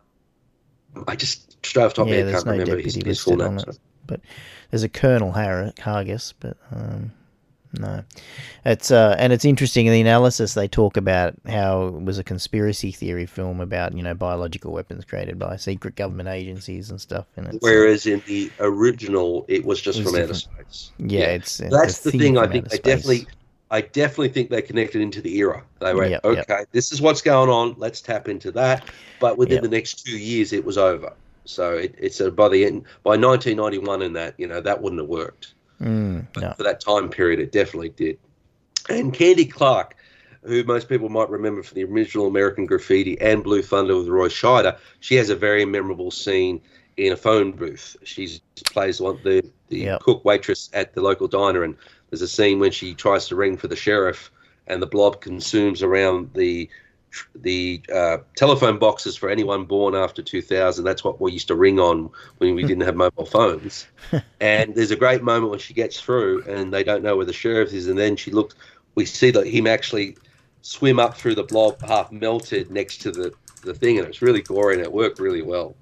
I 1.08 1.16
just 1.16 1.66
straight 1.66 1.84
off 1.84 1.94
top 1.94 2.08
yeah, 2.08 2.16
of 2.18 2.32
can't 2.32 2.46
no 2.46 2.52
remember 2.54 2.78
his, 2.80 2.96
his 2.96 3.20
full 3.20 3.38
name. 3.38 3.58
it, 3.58 3.62
so- 3.66 3.80
but 4.08 4.22
there's 4.70 4.84
a 4.84 4.90
Colonel 4.90 5.32
Har- 5.32 5.74
Hargis, 5.80 6.34
but 6.40 6.58
um, 6.72 7.12
no, 7.80 8.04
it's 8.66 8.92
uh, 8.92 9.16
and 9.18 9.34
it's 9.34 9.44
interesting 9.46 9.88
in 9.88 9.92
the 9.94 10.00
analysis 10.00 10.54
they 10.54 10.68
talk 10.68 10.96
about 10.96 11.34
how 11.48 11.88
it 11.88 12.04
was 12.04 12.20
a 12.20 12.24
conspiracy 12.24 12.92
theory 12.92 13.26
film 13.26 13.60
about 13.62 13.94
you 13.98 14.04
know 14.04 14.14
biological 14.14 14.72
weapons 14.72 15.04
created 15.06 15.40
by 15.40 15.58
secret 15.58 15.96
government 15.96 16.30
agencies 16.30 16.92
and 16.92 17.02
stuff. 17.02 17.26
And 17.36 17.48
it's, 17.48 17.56
uh, 17.56 17.60
Whereas 17.62 18.06
in 18.06 18.22
the 18.28 18.52
original, 18.60 19.44
it 19.50 19.66
was 19.66 19.82
just 19.82 20.00
It 20.00 20.04
was 20.06 20.14
from 20.14 20.22
outer 20.24 20.34
different. 20.34 20.68
space. 20.72 20.92
yeah, 21.00 21.20
it's 21.32 21.60
uh, 21.60 21.70
that's 21.72 22.00
the 22.02 22.12
thing. 22.12 22.38
I 22.38 22.48
think 22.48 22.70
they 22.70 22.78
space. 22.78 22.82
definitely, 22.96 23.28
I 23.76 23.82
definitely 23.82 24.30
think 24.30 24.50
they 24.50 24.62
connected 24.62 25.02
into 25.02 25.22
the 25.22 25.36
era. 25.38 25.62
They 25.82 25.94
went, 25.94 26.12
Yep, 26.12 26.22
yep. 26.24 26.50
okay, 26.50 26.64
this 26.72 26.94
is 26.94 27.02
what's 27.02 27.22
going 27.22 27.50
on. 27.50 27.76
Let's 27.78 28.00
tap 28.00 28.30
into 28.30 28.52
that. 28.54 28.90
But 29.20 29.38
within 29.38 29.56
Yep. 29.56 29.64
the 29.64 29.70
next 29.70 30.06
two 30.06 30.18
years, 30.18 30.54
it 30.54 30.64
was 30.64 30.78
over. 30.78 31.12
So 31.44 31.74
it, 31.74 31.94
it's 31.98 32.22
a, 32.22 32.32
by 32.32 32.48
the 32.48 32.64
end, 32.66 32.84
by 33.04 33.18
1991, 33.18 34.02
and 34.02 34.16
that 34.16 34.36
you 34.38 34.48
know 34.48 34.62
that 34.62 34.82
wouldn't 34.82 35.02
have 35.02 35.10
worked. 35.10 35.56
Mm, 35.82 36.26
But 36.34 36.42
no. 36.42 36.54
for 36.54 36.64
that 36.64 36.80
time 36.80 37.10
period, 37.10 37.42
it 37.42 37.52
definitely 37.52 37.90
did. 37.90 38.18
And 38.90 39.14
Candy 39.14 39.46
Clark, 39.46 39.96
who 40.44 40.64
most 40.64 40.88
people 40.88 41.10
might 41.10 41.30
remember 41.30 41.62
from 41.62 41.76
the 41.76 41.84
original 41.84 42.28
American 42.28 42.66
Graffiti 42.66 43.20
and 43.20 43.44
Blue 43.44 43.62
Thunder 43.62 43.98
with 43.98 44.08
Roy 44.08 44.30
Scheider, 44.30 44.78
she 45.02 45.16
has 45.16 45.30
a 45.30 45.36
very 45.36 45.66
memorable 45.66 46.12
scene 46.12 46.62
in 46.98 47.12
a 47.12 47.18
phone 47.18 47.52
booth. 47.52 47.98
She 48.04 48.40
plays 48.72 49.02
one 49.02 49.20
the 49.24 49.44
the 49.68 49.80
Yep. 49.80 50.02
cook 50.02 50.24
waitress 50.24 50.70
at 50.74 50.94
the 50.94 51.02
local 51.02 51.28
diner, 51.28 51.64
and 51.64 51.76
there's 52.10 52.22
a 52.22 52.28
scene 52.28 52.60
when 52.60 52.72
she 52.72 52.94
tries 52.94 53.28
to 53.28 53.36
ring 53.36 53.58
for 53.58 53.68
the 53.68 53.76
sheriff, 53.76 54.32
and 54.68 54.82
the 54.82 54.88
blob 54.88 55.22
consumes 55.22 55.84
around 55.84 56.32
the 56.34 56.70
the 57.34 57.82
uh, 57.94 58.18
telephone 58.36 58.78
boxes 58.78 59.16
for 59.16 59.30
anyone 59.30 59.64
born 59.64 59.96
after 59.96 60.22
2000. 60.22 60.84
That's 60.84 61.04
what 61.04 61.22
we 61.22 61.32
used 61.32 61.48
to 61.48 61.56
ring 61.56 61.80
on 61.80 62.10
when 62.40 62.56
we 62.56 62.64
didn't 62.64 62.84
have 62.84 62.96
mobile 62.96 63.26
phones. 63.26 63.88
and 64.42 64.76
there's 64.76 64.92
a 64.92 64.98
great 64.98 65.24
moment 65.24 65.50
when 65.52 65.60
she 65.60 65.74
gets 65.74 66.00
through, 66.00 66.44
and 66.44 66.74
they 66.74 66.84
don't 66.84 67.04
know 67.04 67.16
where 67.16 67.26
the 67.26 67.34
sheriff 67.34 67.74
is, 67.74 67.88
and 67.88 67.98
then 67.98 68.16
she 68.16 68.32
looks. 68.32 68.56
We 68.96 69.06
see 69.06 69.32
that 69.32 69.48
him 69.48 69.68
actually 69.68 70.18
swim 70.62 71.00
up 71.00 71.16
through 71.16 71.36
the 71.36 71.44
blob, 71.44 71.82
half 71.82 72.12
melted 72.12 72.72
next 72.72 73.02
to 73.02 73.12
the 73.12 73.34
the 73.64 73.74
thing, 73.74 73.98
and 73.98 74.08
it's 74.08 74.22
really 74.22 74.42
gory, 74.42 74.76
and 74.76 74.84
it 74.84 74.92
worked 74.92 75.20
really 75.20 75.42
well. 75.42 75.76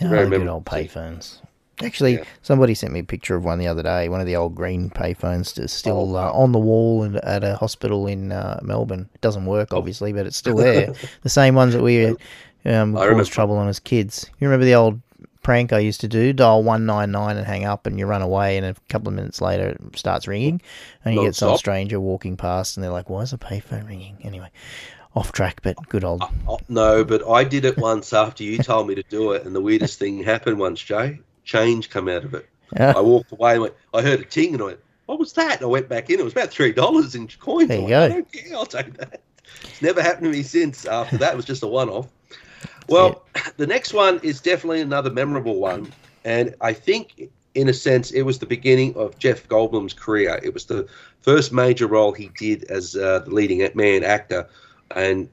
Oh, 0.00 0.08
very 0.08 0.24
good 0.24 0.30
memorable 0.30 0.54
old 0.54 0.66
payphones. 0.66 1.38
Actually, 1.82 2.14
Yeah. 2.14 2.24
somebody 2.42 2.74
sent 2.74 2.92
me 2.92 3.00
a 3.00 3.04
picture 3.04 3.34
of 3.34 3.44
one 3.44 3.58
the 3.58 3.66
other 3.66 3.82
day. 3.82 4.08
One 4.08 4.20
of 4.20 4.26
the 4.26 4.36
old 4.36 4.54
green 4.54 4.90
payphones 4.90 5.58
is 5.58 5.72
still 5.72 6.16
Oh, 6.16 6.28
uh, 6.28 6.30
on 6.32 6.52
the 6.52 6.58
wall 6.58 7.02
in, 7.02 7.16
at 7.16 7.42
a 7.42 7.56
hospital 7.56 8.06
in 8.06 8.30
uh, 8.32 8.60
Melbourne. 8.62 9.08
It 9.14 9.20
doesn't 9.20 9.44
work, 9.46 9.68
Oh. 9.72 9.78
obviously, 9.78 10.12
but 10.12 10.26
it's 10.26 10.36
still 10.36 10.56
there. 10.56 10.92
the 11.22 11.28
same 11.28 11.54
ones 11.54 11.72
that 11.74 11.82
we 11.82 12.06
um, 12.64 12.94
caused 12.94 13.32
trouble 13.32 13.56
on 13.56 13.68
as 13.68 13.80
kids. 13.80 14.30
You 14.38 14.46
remember 14.48 14.64
the 14.66 14.74
old 14.76 15.00
prank 15.42 15.72
I 15.72 15.80
used 15.80 16.00
to 16.02 16.08
do? 16.08 16.32
Dial 16.32 16.62
one 16.62 16.86
nine 16.86 17.10
nine 17.10 17.36
and 17.36 17.46
hang 17.46 17.64
up, 17.64 17.86
and 17.86 17.98
you 17.98 18.06
run 18.06 18.22
away, 18.22 18.56
and 18.56 18.64
a 18.64 18.74
couple 18.88 19.08
of 19.08 19.14
minutes 19.14 19.40
later 19.40 19.68
it 19.70 19.98
starts 19.98 20.28
ringing, 20.28 20.62
and 21.04 21.14
you 21.16 21.22
get 21.24 21.34
some 21.34 21.48
Non-stop? 21.48 21.58
stranger 21.58 21.98
walking 22.00 22.36
past, 22.36 22.76
and 22.76 22.84
they're 22.84 22.90
like, 22.92 23.10
"Why 23.10 23.22
is 23.22 23.32
a 23.32 23.36
payphone 23.38 23.86
ringing?" 23.88 24.16
Anyway, 24.22 24.48
off 25.14 25.32
track, 25.32 25.60
but 25.62 25.76
good 25.88 26.04
old. 26.04 26.22
Oh, 26.48 26.58
no, 26.68 27.04
but 27.04 27.28
I 27.28 27.44
did 27.44 27.64
it 27.66 27.76
once 27.76 28.12
after 28.14 28.42
you 28.44 28.58
told 28.58 28.86
me 28.88 28.94
to 28.94 29.02
do 29.02 29.32
it, 29.32 29.44
and 29.44 29.54
the 29.54 29.60
weirdest 29.60 29.98
thing 29.98 30.22
happened 30.22 30.58
once, 30.58 30.80
Jay. 30.80 31.18
Change 31.44 31.90
come 31.90 32.08
out 32.08 32.24
of 32.24 32.34
it. 32.34 32.48
I 32.76 33.00
walked 33.00 33.32
away 33.32 33.52
and 33.52 33.62
went, 33.62 33.74
I 33.92 34.02
heard 34.02 34.20
a 34.20 34.24
ting 34.24 34.54
and 34.54 34.62
I 34.62 34.66
went, 34.66 34.80
what 35.06 35.18
was 35.18 35.34
that? 35.34 35.56
And 35.56 35.62
I 35.62 35.66
went 35.66 35.88
back 35.88 36.10
in. 36.10 36.18
It 36.18 36.24
was 36.24 36.32
about 36.32 36.50
three 36.50 36.72
dollars 36.72 37.14
in 37.14 37.28
coins. 37.28 37.68
There 37.68 37.78
I 37.78 37.80
you 37.80 37.86
went, 37.86 37.92
go. 37.92 38.04
I 38.04 38.08
don't 38.08 38.32
care. 38.32 38.56
I'll 38.56 38.66
take 38.66 38.94
that. 38.98 39.20
It's 39.62 39.82
never 39.82 40.02
happened 40.02 40.24
to 40.24 40.30
me 40.30 40.42
since. 40.42 40.86
After 40.86 41.18
that, 41.18 41.34
it 41.34 41.36
was 41.36 41.44
just 41.44 41.62
a 41.62 41.66
one-off. 41.66 42.08
Well, 42.88 43.24
the 43.56 43.66
next 43.66 43.92
one 43.92 44.20
is 44.22 44.40
definitely 44.40 44.80
another 44.80 45.10
memorable 45.10 45.56
one, 45.60 45.92
and 46.24 46.54
I 46.60 46.72
think, 46.72 47.30
in 47.54 47.68
a 47.68 47.74
sense, 47.74 48.10
it 48.10 48.22
was 48.22 48.38
the 48.38 48.46
beginning 48.46 48.94
of 48.96 49.18
Jeff 49.18 49.46
Goldblum's 49.48 49.94
career. 49.94 50.40
It 50.42 50.54
was 50.54 50.64
the 50.64 50.88
first 51.20 51.52
major 51.52 51.86
role 51.86 52.12
he 52.12 52.30
did 52.38 52.64
as 52.64 52.96
uh, 52.96 53.20
the 53.20 53.30
leading 53.30 53.68
man 53.74 54.04
actor, 54.04 54.48
and 54.90 55.28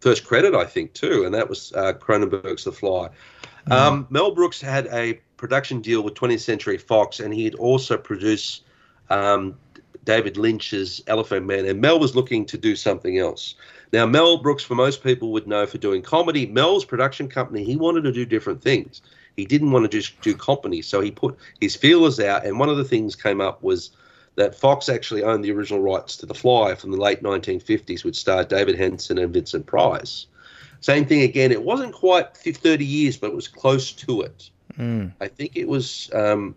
first 0.00 0.24
credit, 0.24 0.54
I 0.54 0.64
think, 0.64 0.92
too, 0.92 1.24
and 1.24 1.34
that 1.34 1.48
was 1.48 1.72
uh, 1.74 1.92
Cronenberg's 1.94 2.64
The 2.64 2.72
Fly. 2.72 3.08
Um, 3.68 4.06
Mel 4.10 4.32
Brooks 4.32 4.60
had 4.60 4.86
a 4.86 5.20
production 5.36 5.80
deal 5.80 6.02
with 6.02 6.14
20th 6.14 6.40
Century 6.40 6.78
Fox, 6.78 7.20
and 7.20 7.32
he 7.32 7.44
had 7.44 7.54
also 7.56 7.96
produced 7.96 8.64
um, 9.10 9.56
David 10.04 10.36
Lynch's 10.36 11.02
Elephant 11.06 11.46
Man, 11.46 11.66
and 11.66 11.80
Mel 11.80 11.98
was 11.98 12.16
looking 12.16 12.46
to 12.46 12.56
do 12.56 12.76
something 12.76 13.18
else. 13.18 13.54
Now, 13.92 14.06
Mel 14.06 14.38
Brooks, 14.38 14.64
for 14.64 14.74
most 14.74 15.02
people, 15.02 15.32
would 15.32 15.46
know 15.46 15.66
for 15.66 15.78
doing 15.78 16.02
comedy. 16.02 16.46
Mel's 16.46 16.84
production 16.84 17.28
company, 17.28 17.64
he 17.64 17.76
wanted 17.76 18.02
to 18.04 18.12
do 18.12 18.24
different 18.24 18.62
things. 18.62 19.02
He 19.36 19.44
didn't 19.44 19.70
want 19.70 19.84
to 19.84 19.88
just 19.88 20.20
do 20.22 20.34
comedy, 20.34 20.80
so 20.82 21.00
he 21.00 21.10
put 21.10 21.36
his 21.60 21.76
feelers 21.76 22.18
out, 22.20 22.46
and 22.46 22.58
one 22.58 22.68
of 22.68 22.76
the 22.76 22.84
things 22.84 23.14
came 23.14 23.40
up 23.40 23.62
was 23.62 23.90
that 24.36 24.54
Fox 24.54 24.88
actually 24.88 25.22
owned 25.22 25.44
the 25.44 25.52
original 25.52 25.80
rights 25.80 26.16
to 26.18 26.26
The 26.26 26.34
Fly 26.34 26.74
from 26.74 26.90
the 26.90 26.98
late 26.98 27.22
1950s, 27.22 28.04
which 28.04 28.16
starred 28.16 28.48
David 28.48 28.78
Hedison 28.78 29.22
and 29.22 29.32
Vincent 29.32 29.66
Price. 29.66 30.26
Same 30.80 31.06
thing 31.06 31.22
again. 31.22 31.52
It 31.52 31.62
wasn't 31.62 31.94
quite 31.94 32.36
30 32.36 32.84
years, 32.84 33.16
but 33.16 33.30
it 33.30 33.36
was 33.36 33.48
close 33.48 33.92
to 33.92 34.22
it. 34.22 34.50
Mm. 34.78 35.12
I 35.20 35.28
think 35.28 35.56
it 35.56 35.66
was 35.68 36.10
um, 36.14 36.54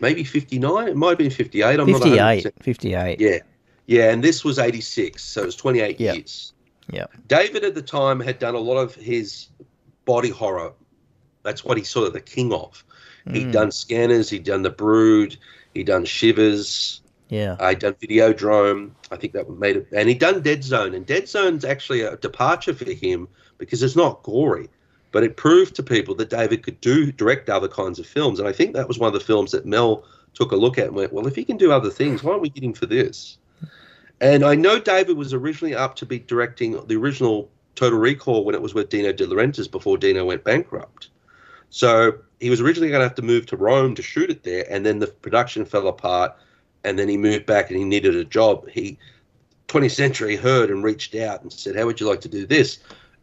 maybe 0.00 0.24
59. 0.24 0.88
It 0.88 0.96
might 0.96 1.08
have 1.10 1.18
been 1.18 1.30
58. 1.30 1.80
I'm 1.80 1.90
not 1.90 2.02
58. 2.02 2.44
100%. 2.44 2.62
58. 2.62 3.20
Yeah. 3.20 3.38
Yeah. 3.86 4.10
And 4.10 4.22
this 4.22 4.44
was 4.44 4.58
86. 4.58 5.22
So 5.22 5.42
it 5.42 5.46
was 5.46 5.56
28 5.56 5.98
Yeah. 6.00 6.12
years. 6.14 6.52
Yeah. 6.90 7.06
David 7.28 7.64
at 7.64 7.74
the 7.74 7.82
time 7.82 8.20
had 8.20 8.38
done 8.38 8.54
a 8.54 8.58
lot 8.58 8.78
of 8.78 8.94
his 8.94 9.48
body 10.04 10.30
horror. 10.30 10.72
That's 11.42 11.64
what 11.64 11.76
he's 11.76 11.88
sort 11.88 12.06
of 12.06 12.12
the 12.12 12.20
king 12.20 12.52
of. 12.52 12.84
He'd 13.30 13.48
Mm. 13.48 13.52
done 13.52 13.70
Scanners, 13.70 14.28
he'd 14.30 14.42
done 14.44 14.62
The 14.62 14.70
Brood, 14.70 15.36
he'd 15.74 15.86
done 15.86 16.04
Shivers, 16.04 17.02
Yeah. 17.28 17.56
I'd 17.60 17.78
done 17.78 17.94
Videodrome. 17.94 18.90
I 19.12 19.16
think 19.16 19.32
that 19.34 19.48
made 19.48 19.76
it. 19.76 19.86
And 19.92 20.08
he'd 20.08 20.18
done 20.18 20.42
Dead 20.42 20.62
Zone. 20.64 20.92
And 20.94 21.06
Dead 21.06 21.28
Zone's 21.28 21.64
actually 21.64 22.00
a 22.02 22.16
departure 22.16 22.74
for 22.74 22.90
him 22.92 23.28
because 23.58 23.82
it's 23.82 23.94
not 23.96 24.22
gory. 24.24 24.68
But 25.12 25.22
it 25.22 25.36
proved 25.36 25.76
to 25.76 25.82
people 25.82 26.14
that 26.16 26.30
David 26.30 26.62
could 26.62 26.80
do 26.80 27.12
direct 27.12 27.48
other 27.48 27.68
kinds 27.68 27.98
of 27.98 28.06
films. 28.06 28.40
And 28.40 28.48
I 28.48 28.52
think 28.52 28.74
that 28.74 28.88
was 28.88 28.98
one 28.98 29.08
of 29.08 29.14
the 29.14 29.20
films 29.24 29.52
that 29.52 29.66
Mel 29.66 30.04
took 30.34 30.52
a 30.52 30.56
look 30.56 30.78
at 30.78 30.86
and 30.86 30.96
went, 30.96 31.12
well, 31.12 31.26
if 31.26 31.36
he 31.36 31.44
can 31.44 31.58
do 31.58 31.70
other 31.70 31.90
things, 31.90 32.22
why 32.22 32.32
aren't 32.32 32.42
we 32.42 32.48
getting 32.48 32.74
for 32.74 32.86
this? 32.86 33.36
And 34.20 34.44
I 34.44 34.54
know 34.54 34.80
David 34.80 35.16
was 35.16 35.34
originally 35.34 35.74
up 35.74 35.96
to 35.96 36.06
be 36.06 36.18
directing 36.18 36.84
the 36.86 36.96
original 36.96 37.50
Total 37.74 37.98
Recall 37.98 38.44
when 38.44 38.54
it 38.54 38.62
was 38.62 38.74
with 38.74 38.88
Dino 38.88 39.12
De 39.12 39.26
Laurentiis 39.26 39.70
before 39.70 39.98
Dino 39.98 40.24
went 40.24 40.44
bankrupt. 40.44 41.08
So 41.70 42.18
he 42.40 42.50
was 42.50 42.60
originally 42.60 42.90
going 42.90 43.00
to 43.00 43.08
have 43.08 43.16
to 43.16 43.22
move 43.22 43.46
to 43.46 43.56
Rome 43.56 43.94
to 43.94 44.02
shoot 44.02 44.30
it 44.30 44.42
there, 44.42 44.66
and 44.68 44.84
then 44.84 44.98
the 44.98 45.06
production 45.06 45.64
fell 45.64 45.88
apart, 45.88 46.36
and 46.84 46.98
then 46.98 47.08
he 47.08 47.16
moved 47.16 47.46
back 47.46 47.70
and 47.70 47.78
he 47.78 47.84
needed 47.84 48.14
a 48.14 48.24
job. 48.24 48.68
He 48.68 48.98
20th 49.68 49.92
Century 49.92 50.36
heard 50.36 50.70
and 50.70 50.84
reached 50.84 51.14
out 51.14 51.42
and 51.42 51.50
said, 51.50 51.76
"How 51.76 51.86
would 51.86 51.98
you 51.98 52.06
like 52.06 52.20
to 52.22 52.28
do 52.28 52.46
this?" 52.46 52.78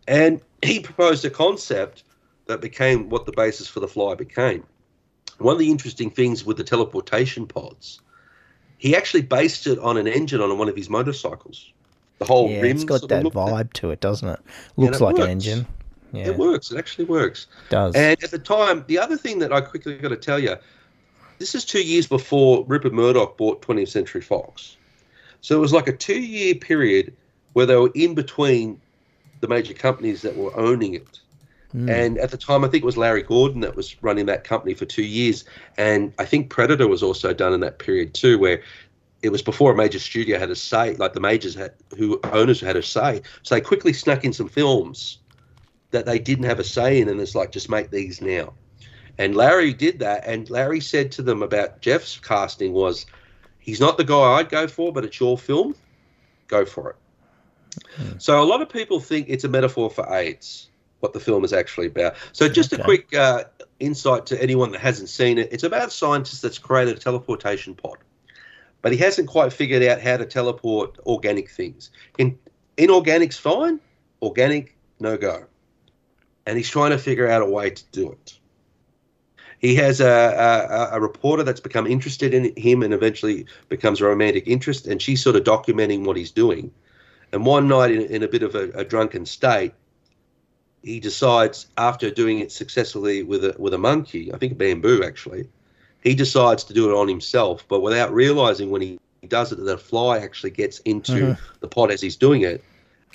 And 0.10 0.42
he 0.63 0.80
proposed 0.80 1.24
a 1.24 1.30
concept 1.30 2.04
that 2.48 2.62
became 2.62 3.10
what 3.10 3.28
the 3.28 3.32
basis 3.32 3.68
for 3.68 3.80
the 3.80 3.88
fly 3.88 4.16
became. 4.16 4.63
One 5.38 5.54
of 5.54 5.60
the 5.60 5.70
interesting 5.70 6.10
things 6.10 6.44
with 6.44 6.58
the 6.58 6.63
teleportation 6.63 7.46
pods, 7.46 8.01
he 8.80 8.96
actually 8.96 9.22
based 9.22 9.68
it 9.68 9.78
on 9.78 9.98
an 9.98 10.08
engine 10.08 10.42
on 10.42 10.58
one 10.58 10.68
of 10.68 10.75
his 10.75 10.89
motorcycles. 10.89 11.72
The 12.18 12.25
whole 12.25 12.50
yeah, 12.50 12.63
it's 12.63 12.84
got 12.84 13.08
that 13.08 13.24
looked 13.24 13.38
at- 13.38 13.42
vibe 13.48 13.74
to 13.74 13.92
it, 13.92 14.01
doesn't 14.01 14.28
it? 14.28 14.39
Looks 14.78 15.00
it 15.00 15.04
like 15.04 15.20
an 15.20 15.30
engine. 15.30 15.68
Yeah, 16.12 16.30
It 16.30 16.38
works. 16.38 16.72
It 16.72 16.80
actually 16.80 17.06
works. 17.06 17.46
does. 17.70 17.94
And 17.94 18.22
at 18.24 18.32
the 18.32 18.39
time, 18.39 18.84
the 18.88 18.98
other 18.98 19.16
thing 19.16 19.38
that 19.39 19.54
I 19.54 19.62
quickly 19.62 19.96
got 20.00 20.10
to 20.10 20.18
tell 20.18 20.39
you, 20.39 20.56
this 21.38 21.54
is 21.54 21.63
two 21.63 21.84
years 21.84 22.08
before 22.08 22.66
Rupert 22.66 22.94
Murdoch 22.94 23.38
bought 23.38 23.62
20th 23.62 23.89
Century 23.89 24.22
Fox. 24.22 24.75
So 25.42 25.56
it 25.56 25.60
was 25.60 25.72
like 25.72 25.88
a 25.88 25.96
two 25.96 26.20
year 26.20 26.56
period 26.56 27.16
where 27.54 27.68
they 27.68 27.75
were 27.75 27.92
in 27.94 28.16
between 28.16 28.82
the 29.39 29.48
major 29.48 29.74
companies 29.74 30.22
that 30.22 30.36
were 30.36 30.55
owning 30.58 30.96
it. 30.96 31.19
Mm. 31.74 31.89
And 31.89 32.17
at 32.17 32.31
the 32.31 32.38
time, 32.38 32.63
I 32.63 32.67
think 32.67 32.84
it 32.84 32.86
was 32.86 32.98
Larry 32.98 33.22
Gordon 33.22 33.62
that 33.62 33.75
was 33.75 34.01
running 34.01 34.25
that 34.25 34.43
company 34.43 34.74
for 34.74 34.86
two 34.86 35.03
years. 35.03 35.46
And 35.77 36.13
I 36.17 36.25
think 36.25 36.50
Predator 36.50 36.88
was 36.88 37.03
also 37.03 37.34
done 37.34 37.53
in 37.53 37.60
that 37.60 37.79
period 37.79 38.13
too, 38.13 38.39
where 38.39 38.62
it 39.22 39.29
was 39.29 39.41
before 39.41 39.74
a 39.74 39.75
major 39.75 40.00
studio 40.00 40.39
had 40.39 40.50
a 40.50 40.55
say, 40.55 40.96
like 40.96 41.13
the 41.13 41.19
majors 41.19 41.53
had, 41.53 41.74
who 41.98 42.19
owners 42.24 42.60
had 42.60 42.75
a 42.75 42.84
say. 42.84 43.22
So 43.43 43.55
they 43.55 43.62
quickly 43.62 43.93
snuck 43.93 44.24
in 44.24 44.34
some 44.34 44.50
films 44.50 45.19
that 45.91 46.05
they 46.05 46.19
didn't 46.19 46.46
have 46.46 46.60
a 46.60 46.63
say 46.63 47.01
in, 47.01 47.10
and 47.10 47.19
it's 47.19 47.36
like, 47.36 47.51
just 47.51 47.69
make 47.69 47.91
these 47.91 48.22
now. 48.22 48.53
And 49.17 49.36
Larry 49.36 49.74
did 49.74 50.00
that, 50.00 50.25
and 50.25 50.50
Larry 50.50 50.79
said 50.79 51.12
to 51.13 51.22
them 51.22 51.43
about 51.43 51.81
Jeff's 51.81 52.17
casting 52.19 52.72
was, 52.72 53.05
he's 53.60 53.81
not 53.81 53.98
the 53.98 54.05
guy 54.05 54.38
I'd 54.38 54.50
go 54.50 54.67
for, 54.67 54.93
but 54.93 55.03
it's 55.03 55.19
your 55.19 55.38
film, 55.38 55.75
go 56.48 56.65
for 56.65 56.91
it. 56.91 56.96
So 58.17 58.41
a 58.41 58.45
lot 58.45 58.62
of 58.62 58.69
people 58.69 59.00
think 59.00 59.27
it's 59.29 59.43
a 59.43 59.50
metaphor 59.50 59.89
for 59.89 60.12
AIDS, 60.13 60.69
what 61.00 61.13
the 61.13 61.19
film 61.19 61.43
is 61.43 61.53
actually 61.53 61.88
about. 61.88 62.15
So 62.33 62.50
just 62.50 62.74
a 62.74 62.83
quick 62.83 63.13
uh, 63.15 63.45
insight 63.79 64.25
to 64.27 64.41
anyone 64.41 64.71
that 64.71 64.81
hasn't 64.81 65.09
seen 65.09 65.38
it: 65.38 65.50
it's 65.51 65.63
about 65.63 65.88
a 65.88 65.91
scientist 65.91 66.41
that's 66.41 66.57
created 66.57 66.98
a 66.98 67.00
teleportation 67.00 67.75
pod, 67.75 67.98
but 68.81 68.91
he 68.91 68.98
hasn't 68.98 69.27
quite 69.27 69.53
figured 69.53 69.83
out 69.83 70.01
how 70.01 70.17
to 70.17 70.25
teleport 70.25 70.98
organic 71.05 71.50
things. 71.50 71.91
In 72.17 72.38
inorganic's 72.77 73.38
fine, 73.38 73.79
organic 74.21 74.77
no 75.00 75.17
go, 75.17 75.45
and 76.45 76.57
he's 76.57 76.69
trying 76.69 76.91
to 76.91 76.98
figure 76.98 77.27
out 77.27 77.41
a 77.41 77.45
way 77.45 77.69
to 77.69 77.83
do 77.91 78.12
it. 78.12 78.39
He 79.59 79.75
has 79.75 80.00
a, 80.00 80.07
a, 80.07 80.98
a 80.98 81.01
reporter 81.01 81.43
that's 81.43 81.59
become 81.59 81.86
interested 81.86 82.33
in 82.33 82.53
him 82.55 82.81
and 82.81 82.93
eventually 82.93 83.45
becomes 83.67 84.00
a 84.00 84.05
romantic 84.05 84.48
interest, 84.48 84.88
and 84.88 85.01
she's 85.01 85.21
sort 85.21 85.36
of 85.36 85.43
documenting 85.43 86.05
what 86.05 86.15
he's 86.15 86.31
doing. 86.31 86.71
And 87.31 87.45
one 87.45 87.67
night, 87.67 87.91
in, 87.91 88.01
in 88.01 88.24
a 88.24 88.27
bit 88.27 88.43
of 88.43 88.55
a, 88.55 88.69
a 88.71 88.83
drunken 88.83 89.25
state, 89.25 89.74
he 90.81 91.00
decides, 91.00 91.67
after 91.77 92.09
doing 92.09 92.39
it 92.39 92.51
successfully 92.51 93.24
with 93.24 93.43
a 93.43 93.55
with 93.59 93.74
a 93.74 93.77
monkey, 93.77 94.33
I 94.33 94.38
think 94.38 94.53
a 94.53 94.55
bamboo 94.55 95.03
actually, 95.03 95.48
he 96.03 96.15
decides 96.15 96.63
to 96.65 96.74
do 96.74 96.89
it 96.89 96.95
on 96.95 97.07
himself, 97.07 97.65
but 97.67 97.81
without 97.81 98.13
realizing 98.13 98.69
when 98.69 98.81
he 98.81 99.00
does 99.27 99.51
it, 99.51 99.57
that 99.57 99.71
a 99.71 99.77
fly 99.77 100.19
actually 100.19 100.51
gets 100.51 100.79
into 100.79 101.12
mm-hmm. 101.12 101.41
the 101.59 101.67
pot 101.67 101.91
as 101.91 102.01
he's 102.01 102.15
doing 102.15 102.41
it, 102.43 102.63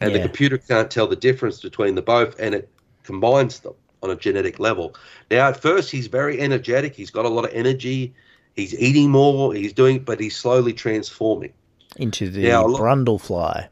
and 0.01 0.15
the 0.15 0.21
computer 0.21 0.59
can't 0.59 0.91
tell 0.91 1.07
the 1.07 1.17
difference 1.17 1.61
between 1.61 1.95
the 1.95 2.03
both, 2.03 2.39
and 2.39 2.55
it 2.55 2.69
combines 3.03 3.61
them 3.61 3.75
on 4.03 4.11
a 4.11 4.17
genetic 4.17 4.59
level. 4.59 4.95
Now, 5.31 5.49
at 5.49 5.61
first, 5.61 5.91
he's 5.91 6.09
very 6.09 6.39
energetic. 6.41 6.95
He's 6.95 7.11
got 7.11 7.25
a 7.25 7.29
lot 7.29 7.47
of 7.47 7.51
energy. 7.55 8.13
He's 8.55 8.79
eating 8.79 9.11
more. 9.11 9.55
He's 9.55 9.73
doing, 9.73 10.01
but 10.01 10.21
he's 10.21 10.37
slowly 10.37 10.75
transforming. 10.75 11.55
Into 11.97 12.29
the 12.29 12.43
Yeah, 12.43 12.59
lot- 12.59 12.81
Brundlefly. 12.81 13.69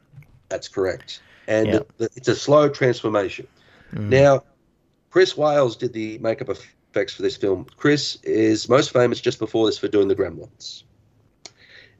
That's 0.52 0.68
correct. 0.68 1.22
And 1.48 1.66
Yeah. 1.66 1.78
the, 1.96 2.10
it's 2.14 2.28
a 2.28 2.36
slow 2.36 2.68
transformation. 2.68 3.46
Mm. 3.94 4.10
Now, 4.10 4.44
Chris 5.10 5.32
Walas 5.32 5.78
did 5.78 5.94
the 5.94 6.18
makeup 6.18 6.50
effects 6.50 7.14
for 7.14 7.22
this 7.22 7.36
film. 7.38 7.66
Chris 7.78 8.18
is 8.22 8.68
most 8.68 8.92
famous 8.92 9.18
just 9.18 9.38
before 9.38 9.64
this 9.66 9.78
for 9.78 9.88
doing 9.88 10.08
the 10.08 10.14
Gremlins. 10.14 10.82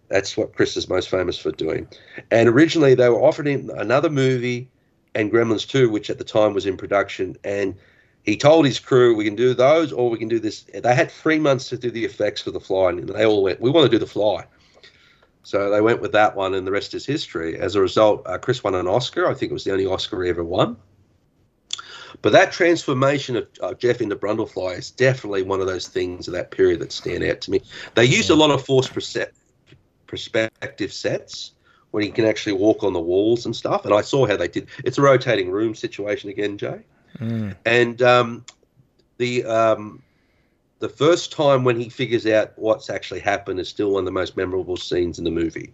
That's 0.08 0.36
what 0.36 0.54
Chris 0.54 0.76
is 0.76 0.86
most 0.86 1.08
famous 1.08 1.38
for 1.38 1.50
doing. 1.50 1.88
And 2.30 2.46
originally 2.46 2.94
they 2.94 3.08
were 3.08 3.22
offering 3.22 3.48
him 3.48 3.70
another 3.70 4.10
movie 4.10 4.68
and 5.14 5.32
Gremlins 5.32 5.66
2, 5.66 5.88
which 5.88 6.10
at 6.10 6.18
the 6.18 6.24
time 6.24 6.52
was 6.52 6.66
in 6.66 6.76
production. 6.76 7.36
And 7.42 7.74
he 8.22 8.36
told 8.36 8.66
his 8.66 8.78
crew, 8.78 9.16
we 9.16 9.24
can 9.24 9.34
do 9.34 9.54
those 9.54 9.92
or 9.94 10.10
we 10.10 10.18
can 10.18 10.28
do 10.28 10.38
this. 10.38 10.64
They 10.64 10.94
had 10.94 11.10
three 11.10 11.38
months 11.38 11.70
to 11.70 11.78
do 11.78 11.90
the 11.90 12.04
effects 12.04 12.42
for 12.42 12.50
The 12.50 12.60
Fly, 12.60 12.90
and 12.90 13.08
they 13.08 13.24
all 13.24 13.42
went, 13.42 13.62
we 13.62 13.70
want 13.70 13.90
to 13.90 13.90
do 13.90 13.98
The 13.98 14.06
Fly. 14.06 14.44
So 15.42 15.70
they 15.70 15.80
went 15.80 16.00
with 16.00 16.12
that 16.12 16.36
one, 16.36 16.54
and 16.54 16.66
the 16.66 16.70
rest 16.70 16.94
is 16.94 17.04
history. 17.04 17.58
As 17.58 17.74
a 17.74 17.80
result, 17.80 18.22
uh, 18.26 18.38
Chris 18.38 18.62
won 18.62 18.74
an 18.74 18.86
Oscar. 18.86 19.26
I 19.26 19.34
think 19.34 19.50
it 19.50 19.54
was 19.54 19.64
the 19.64 19.72
only 19.72 19.86
Oscar 19.86 20.22
he 20.22 20.30
ever 20.30 20.44
won. 20.44 20.76
But 22.20 22.32
that 22.32 22.52
transformation 22.52 23.36
of, 23.36 23.48
of 23.60 23.78
Jeff 23.78 24.00
into 24.00 24.14
Brundlefly 24.14 24.78
is 24.78 24.90
definitely 24.90 25.42
one 25.42 25.60
of 25.60 25.66
those 25.66 25.88
things 25.88 26.28
of 26.28 26.34
that 26.34 26.50
period 26.50 26.80
that 26.80 26.92
stand 26.92 27.24
out 27.24 27.40
to 27.42 27.50
me. 27.50 27.62
They 27.94 28.04
used 28.04 28.30
a 28.30 28.34
lot 28.34 28.50
of 28.50 28.64
forced 28.64 28.92
perce- 28.92 29.32
perspective 30.06 30.92
sets 30.92 31.52
when 31.90 32.04
he 32.04 32.10
can 32.10 32.24
actually 32.24 32.52
walk 32.52 32.84
on 32.84 32.92
the 32.92 33.00
walls 33.00 33.46
and 33.46 33.56
stuff. 33.56 33.84
And 33.84 33.92
I 33.92 34.02
saw 34.02 34.26
how 34.26 34.36
they 34.36 34.48
did. 34.48 34.68
It's 34.84 34.98
a 34.98 35.02
rotating 35.02 35.50
room 35.50 35.74
situation 35.74 36.30
again, 36.30 36.56
Jay. 36.58 36.82
And 37.64 38.00
um, 38.02 38.44
the 39.18 39.44
um, 39.44 40.02
the 40.82 40.88
first 40.88 41.30
time 41.30 41.62
when 41.62 41.78
he 41.78 41.88
figures 41.88 42.26
out 42.26 42.52
what's 42.56 42.90
actually 42.90 43.20
happened 43.20 43.60
is 43.60 43.68
still 43.68 43.92
one 43.92 44.00
of 44.00 44.04
the 44.04 44.10
most 44.10 44.36
memorable 44.36 44.76
scenes 44.76 45.16
in 45.16 45.24
the 45.24 45.30
movie. 45.30 45.72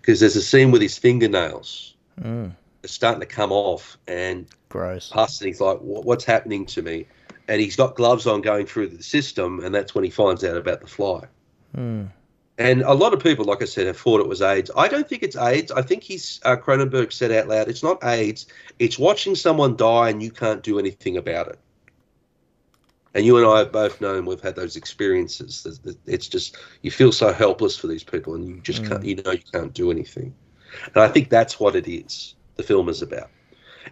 Because 0.00 0.18
there's 0.18 0.34
a 0.34 0.42
scene 0.42 0.72
with 0.72 0.82
his 0.82 0.98
fingernails 0.98 1.94
Mm. 2.20 2.52
it's 2.82 2.92
starting 2.92 3.20
to 3.20 3.26
come 3.26 3.52
off 3.52 3.96
and 4.08 4.46
Gross. 4.68 5.08
pus 5.08 5.40
and 5.40 5.46
he's 5.48 5.60
like 5.60 5.78
what's 5.78 6.24
happening 6.24 6.66
to 6.66 6.82
me? 6.82 7.06
And 7.48 7.60
he's 7.60 7.76
got 7.76 7.94
gloves 7.94 8.26
on 8.26 8.42
going 8.42 8.66
through 8.66 8.88
the 8.88 9.02
system 9.02 9.60
and 9.64 9.72
that's 9.74 9.94
when 9.94 10.02
he 10.04 10.10
finds 10.10 10.42
out 10.44 10.56
about 10.56 10.80
the 10.80 10.86
fly. 10.88 11.22
Mm. 11.76 12.08
and 12.58 12.82
a 12.82 12.92
lot 12.92 13.14
of 13.14 13.20
people 13.22 13.44
like 13.44 13.62
i 13.62 13.64
said 13.64 13.86
have 13.86 13.96
thought 13.96 14.20
it 14.20 14.26
was 14.28 14.42
aids. 14.42 14.70
I 14.76 14.88
don't 14.88 15.08
think 15.08 15.22
it's 15.22 15.36
aids. 15.36 15.70
I 15.70 15.82
think 15.82 16.02
he's 16.02 16.40
uh, 16.44 16.56
cronenberg 16.56 17.12
said 17.12 17.30
out 17.30 17.46
loud 17.46 17.68
it's 17.68 17.84
not 17.84 18.02
aids. 18.04 18.46
It's 18.80 18.98
watching 18.98 19.36
someone 19.36 19.76
die 19.76 20.10
and 20.10 20.20
you 20.20 20.32
can't 20.32 20.62
do 20.64 20.80
anything 20.80 21.16
about 21.16 21.46
it 21.46 21.58
and 23.14 23.24
you 23.24 23.36
and 23.36 23.46
I 23.46 23.58
have 23.58 23.72
both 23.72 24.00
known 24.00 24.24
we've 24.24 24.40
had 24.40 24.56
those 24.56 24.76
experiences. 24.76 25.66
It's 26.06 26.28
just 26.28 26.56
you 26.82 26.90
feel 26.90 27.12
so 27.12 27.32
helpless 27.32 27.76
for 27.76 27.86
these 27.86 28.04
people, 28.04 28.34
and 28.34 28.46
you 28.46 28.60
just 28.60 28.84
can't. 28.84 29.02
Mm. 29.02 29.06
You 29.06 29.22
know, 29.22 29.32
you 29.32 29.42
can't 29.52 29.72
do 29.72 29.90
anything. 29.90 30.34
And 30.86 30.96
I 30.96 31.08
think 31.08 31.28
that's 31.28 31.58
what 31.58 31.74
it 31.74 31.88
is. 31.88 32.34
The 32.56 32.62
film 32.62 32.88
is 32.88 33.02
about, 33.02 33.30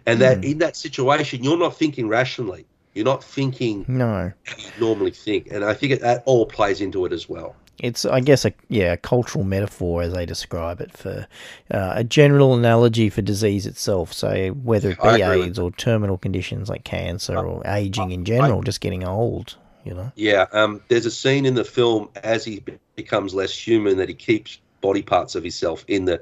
and 0.05 0.21
that 0.21 0.39
mm. 0.39 0.51
in 0.51 0.57
that 0.59 0.77
situation, 0.77 1.43
you're 1.43 1.57
not 1.57 1.75
thinking 1.75 2.07
rationally. 2.07 2.65
You're 2.93 3.05
not 3.05 3.23
thinking 3.23 3.85
No. 3.87 4.31
how 4.43 4.57
you 4.57 4.71
normally 4.79 5.11
think, 5.11 5.47
and 5.51 5.63
I 5.63 5.73
think 5.73 5.93
it, 5.93 6.01
that 6.01 6.23
all 6.25 6.45
plays 6.45 6.81
into 6.81 7.05
it 7.05 7.13
as 7.13 7.29
well. 7.29 7.55
It's, 7.81 8.05
I 8.05 8.19
guess, 8.19 8.45
a 8.45 8.53
yeah, 8.67 8.93
a 8.93 8.97
cultural 8.97 9.43
metaphor 9.43 10.01
as 10.01 10.13
they 10.13 10.25
describe 10.25 10.81
it 10.81 10.95
for 10.95 11.27
uh, 11.71 11.93
a 11.95 12.03
general 12.03 12.53
analogy 12.53 13.09
for 13.09 13.21
disease 13.21 13.65
itself. 13.65 14.13
So 14.13 14.49
whether 14.49 14.91
it 14.91 15.01
be 15.01 15.21
AIDS 15.21 15.59
or 15.59 15.71
terminal 15.71 16.17
conditions 16.17 16.69
like 16.69 16.83
cancer 16.83 17.37
or 17.37 17.61
aging 17.65 18.11
in 18.11 18.25
general, 18.25 18.61
just 18.63 18.81
getting 18.81 19.03
old, 19.03 19.55
you 19.83 19.93
know. 19.93 20.11
Yeah, 20.15 20.47
um, 20.51 20.81
there's 20.89 21.05
a 21.05 21.11
scene 21.11 21.45
in 21.45 21.55
the 21.55 21.63
film 21.63 22.09
as 22.23 22.43
he 22.43 22.63
becomes 22.95 23.33
less 23.33 23.57
human 23.57 23.97
that 23.97 24.09
he 24.09 24.15
keeps 24.15 24.59
body 24.81 25.01
parts 25.01 25.35
of 25.35 25.43
himself 25.43 25.85
in 25.87 26.05
the 26.05 26.21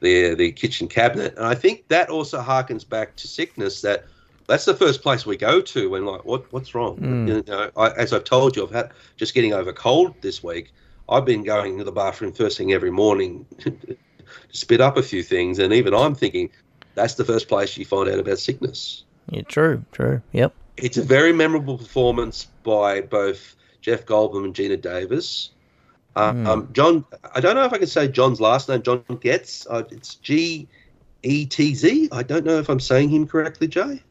the 0.00 0.34
the 0.34 0.52
kitchen 0.52 0.88
cabinet, 0.88 1.34
and 1.36 1.46
I 1.46 1.54
think 1.54 1.88
that 1.88 2.08
also 2.10 2.40
harkens 2.40 2.88
back 2.88 3.16
to 3.16 3.28
sickness. 3.28 3.80
That 3.80 4.04
that's 4.46 4.64
the 4.64 4.74
first 4.74 5.02
place 5.02 5.26
we 5.26 5.36
go 5.36 5.60
to 5.60 5.90
when 5.90 6.04
like 6.06 6.24
what 6.24 6.52
what's 6.52 6.74
wrong? 6.74 6.98
You 7.28 7.42
know, 7.46 7.70
I, 7.76 7.90
as 7.90 8.12
I've 8.12 8.24
told 8.24 8.56
you, 8.56 8.64
I've 8.64 8.70
had 8.70 8.90
just 9.16 9.34
getting 9.34 9.52
over 9.52 9.72
cold 9.72 10.14
this 10.20 10.42
week. 10.42 10.72
I've 11.08 11.24
been 11.24 11.42
going 11.42 11.78
to 11.78 11.84
the 11.84 11.92
bathroom 11.92 12.32
first 12.32 12.58
thing 12.58 12.72
every 12.72 12.90
morning 12.90 13.46
to 13.60 13.96
spit 14.50 14.80
up 14.80 14.96
a 14.96 15.02
few 15.02 15.22
things, 15.22 15.58
and 15.58 15.72
even 15.72 15.94
I'm 15.94 16.14
thinking 16.14 16.50
that's 16.94 17.14
the 17.14 17.24
first 17.24 17.48
place 17.48 17.76
you 17.76 17.84
find 17.84 18.08
out 18.08 18.18
about 18.18 18.38
sickness 18.38 19.04
Yeah, 19.30 19.42
true, 19.42 19.84
true. 19.92 20.20
Yep. 20.32 20.52
it's 20.76 20.96
a 20.96 21.02
very 21.02 21.32
memorable 21.32 21.78
performance 21.78 22.46
by 22.64 23.00
both 23.00 23.56
Jeff 23.80 24.04
Goldblum 24.04 24.44
and 24.44 24.54
Geena 24.54 24.80
Davis. 24.80 25.50
Uh, 26.16 26.32
Hmm. 26.32 26.46
um, 26.46 26.68
John, 26.72 27.04
I 27.34 27.40
don't 27.40 27.54
know 27.54 27.64
if 27.64 27.72
I 27.72 27.78
can 27.78 27.86
say 27.86 28.08
John's 28.08 28.40
last 28.40 28.68
name. 28.68 28.82
John 28.82 29.04
Getz. 29.20 29.66
Uh, 29.70 29.84
it's 29.90 30.16
G 30.16 30.66
E 31.22 31.46
T 31.46 31.74
Z. 31.74 32.08
I 32.10 32.22
don't 32.24 32.44
know 32.44 32.58
if 32.58 32.68
I'm 32.68 32.80
saying 32.80 33.08
him 33.10 33.26
correctly, 33.26 33.68
Jay. 33.68 34.02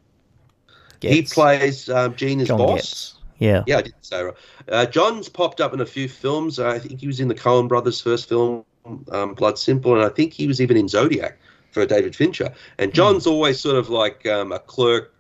He 1.01 1.21
plays 1.23 1.89
um, 1.89 2.13
Geena's 2.13 2.47
John 2.47 2.57
boss. 2.59 2.75
Getz. 2.75 3.16
Yeah. 3.39 3.63
Yeah, 3.67 3.77
I 3.77 3.81
didn't 3.83 4.05
say 4.05 4.23
right. 4.23 4.33
Uh, 4.67 4.85
John's 4.85 5.29
popped 5.29 5.61
up 5.61 5.73
in 5.73 5.81
a 5.81 5.85
few 5.85 6.09
films. 6.09 6.59
Uh, 6.59 6.69
I 6.69 6.79
think 6.79 6.99
he 6.99 7.07
was 7.07 7.19
in 7.19 7.27
the 7.27 7.35
Coen 7.35 7.67
Brothers' 7.67 8.01
first 8.01 8.27
film, 8.27 8.65
um, 9.11 9.33
Blood 9.35 9.59
Simple, 9.59 9.93
and 9.93 10.03
I 10.03 10.09
think 10.09 10.33
he 10.33 10.47
was 10.47 10.59
even 10.61 10.77
in 10.77 10.87
Zodiac 10.87 11.37
for 11.71 11.85
David 11.85 12.15
Fincher. 12.15 12.53
And 12.77 12.93
John's 12.93 13.27
always 13.27 13.59
sort 13.59 13.75
of 13.75 13.89
like 13.89 14.25
um, 14.25 14.51
a 14.51 14.59
clerk, 14.59 15.13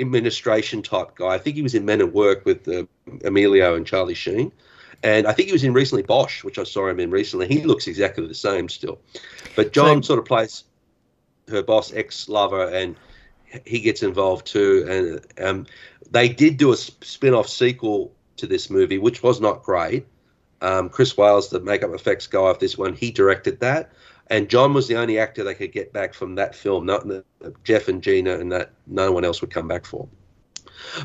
administration 0.00 0.82
type 0.82 1.14
guy. 1.14 1.28
I 1.28 1.38
think 1.38 1.56
he 1.56 1.62
was 1.62 1.74
in 1.74 1.84
Men 1.84 2.00
at 2.00 2.12
Work 2.12 2.44
with 2.44 2.66
uh, 2.68 2.84
Emilio 3.24 3.74
and 3.76 3.86
Charlie 3.86 4.14
Sheen. 4.14 4.52
And 5.04 5.26
I 5.26 5.32
think 5.32 5.48
he 5.48 5.52
was 5.52 5.64
in 5.64 5.72
recently 5.72 6.02
Bosch, 6.02 6.44
which 6.44 6.58
I 6.58 6.64
saw 6.64 6.88
him 6.88 7.00
in 7.00 7.10
recently. 7.10 7.48
He 7.48 7.62
looks 7.62 7.86
exactly 7.86 8.26
the 8.26 8.34
same 8.34 8.68
still. 8.68 9.00
But 9.56 9.72
John 9.72 10.02
So- 10.02 10.08
sort 10.08 10.18
of 10.18 10.24
plays 10.26 10.64
her 11.48 11.62
boss, 11.62 11.92
ex 11.92 12.28
lover, 12.28 12.68
and 12.68 12.96
he 13.66 13.80
gets 13.80 14.02
involved 14.02 14.46
too. 14.46 15.20
And 15.38 15.44
um, 15.46 15.66
they 16.12 16.28
did 16.28 16.58
do 16.58 16.72
a 16.72 16.76
spin 16.76 17.34
off 17.34 17.48
sequel 17.48 18.12
to 18.36 18.46
this 18.46 18.70
movie, 18.70 18.98
which 18.98 19.22
was 19.22 19.40
not 19.40 19.62
great. 19.62 20.06
Um, 20.60 20.88
Chris 20.88 21.14
Walas, 21.14 21.50
the 21.50 21.60
makeup 21.60 21.92
effects 21.92 22.26
guy 22.26 22.48
of 22.48 22.58
this 22.58 22.78
one, 22.78 22.94
he 22.94 23.10
directed 23.10 23.58
that. 23.60 23.92
And 24.28 24.48
John 24.48 24.72
was 24.72 24.86
the 24.86 24.96
only 24.96 25.18
actor 25.18 25.42
they 25.42 25.54
could 25.54 25.72
get 25.72 25.92
back 25.92 26.14
from 26.14 26.36
that 26.36 26.54
film. 26.54 26.86
Not 26.86 27.04
Jeff 27.64 27.88
and 27.88 28.00
Geena, 28.00 28.40
and 28.40 28.52
that 28.52 28.70
no 28.86 29.10
one 29.10 29.24
else 29.24 29.40
would 29.40 29.50
come 29.50 29.66
back 29.66 29.84
for. 29.84 30.06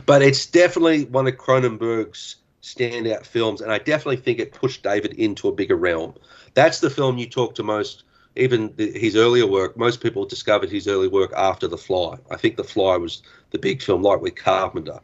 But 0.06 0.22
it's 0.22 0.46
definitely 0.46 1.06
one 1.06 1.28
of 1.28 1.36
Cronenberg's 1.36 2.38
standout 2.62 3.26
films, 3.26 3.62
and 3.62 3.72
I 3.72 3.78
definitely 3.80 4.17
think 4.17 4.39
it 4.39 4.52
pushed 4.52 4.84
David 4.84 5.13
into 5.13 5.48
a 5.48 5.54
bigger 5.54 5.76
realm. 5.76 6.15
That's 6.54 6.80
the 6.80 6.89
film 6.89 7.17
you 7.17 7.28
talk 7.28 7.56
to 7.56 7.63
most, 7.63 8.04
even 8.38 8.73
the, 8.78 8.91
his 8.97 9.15
earlier 9.15 9.45
work. 9.47 9.78
Most 9.78 10.02
people 10.02 10.26
discovered 10.26 10.69
his 10.69 10.88
early 10.88 11.08
work 11.08 11.34
after 11.36 11.67
The 11.67 11.78
Fly. 11.78 12.17
I 12.32 12.36
think 12.38 12.56
The 12.58 12.63
Fly 12.63 12.97
was 12.97 13.21
the 13.52 13.58
big 13.60 13.82
film, 13.82 14.02
like 14.04 14.21
with 14.21 14.36
Carpenter. 14.36 15.00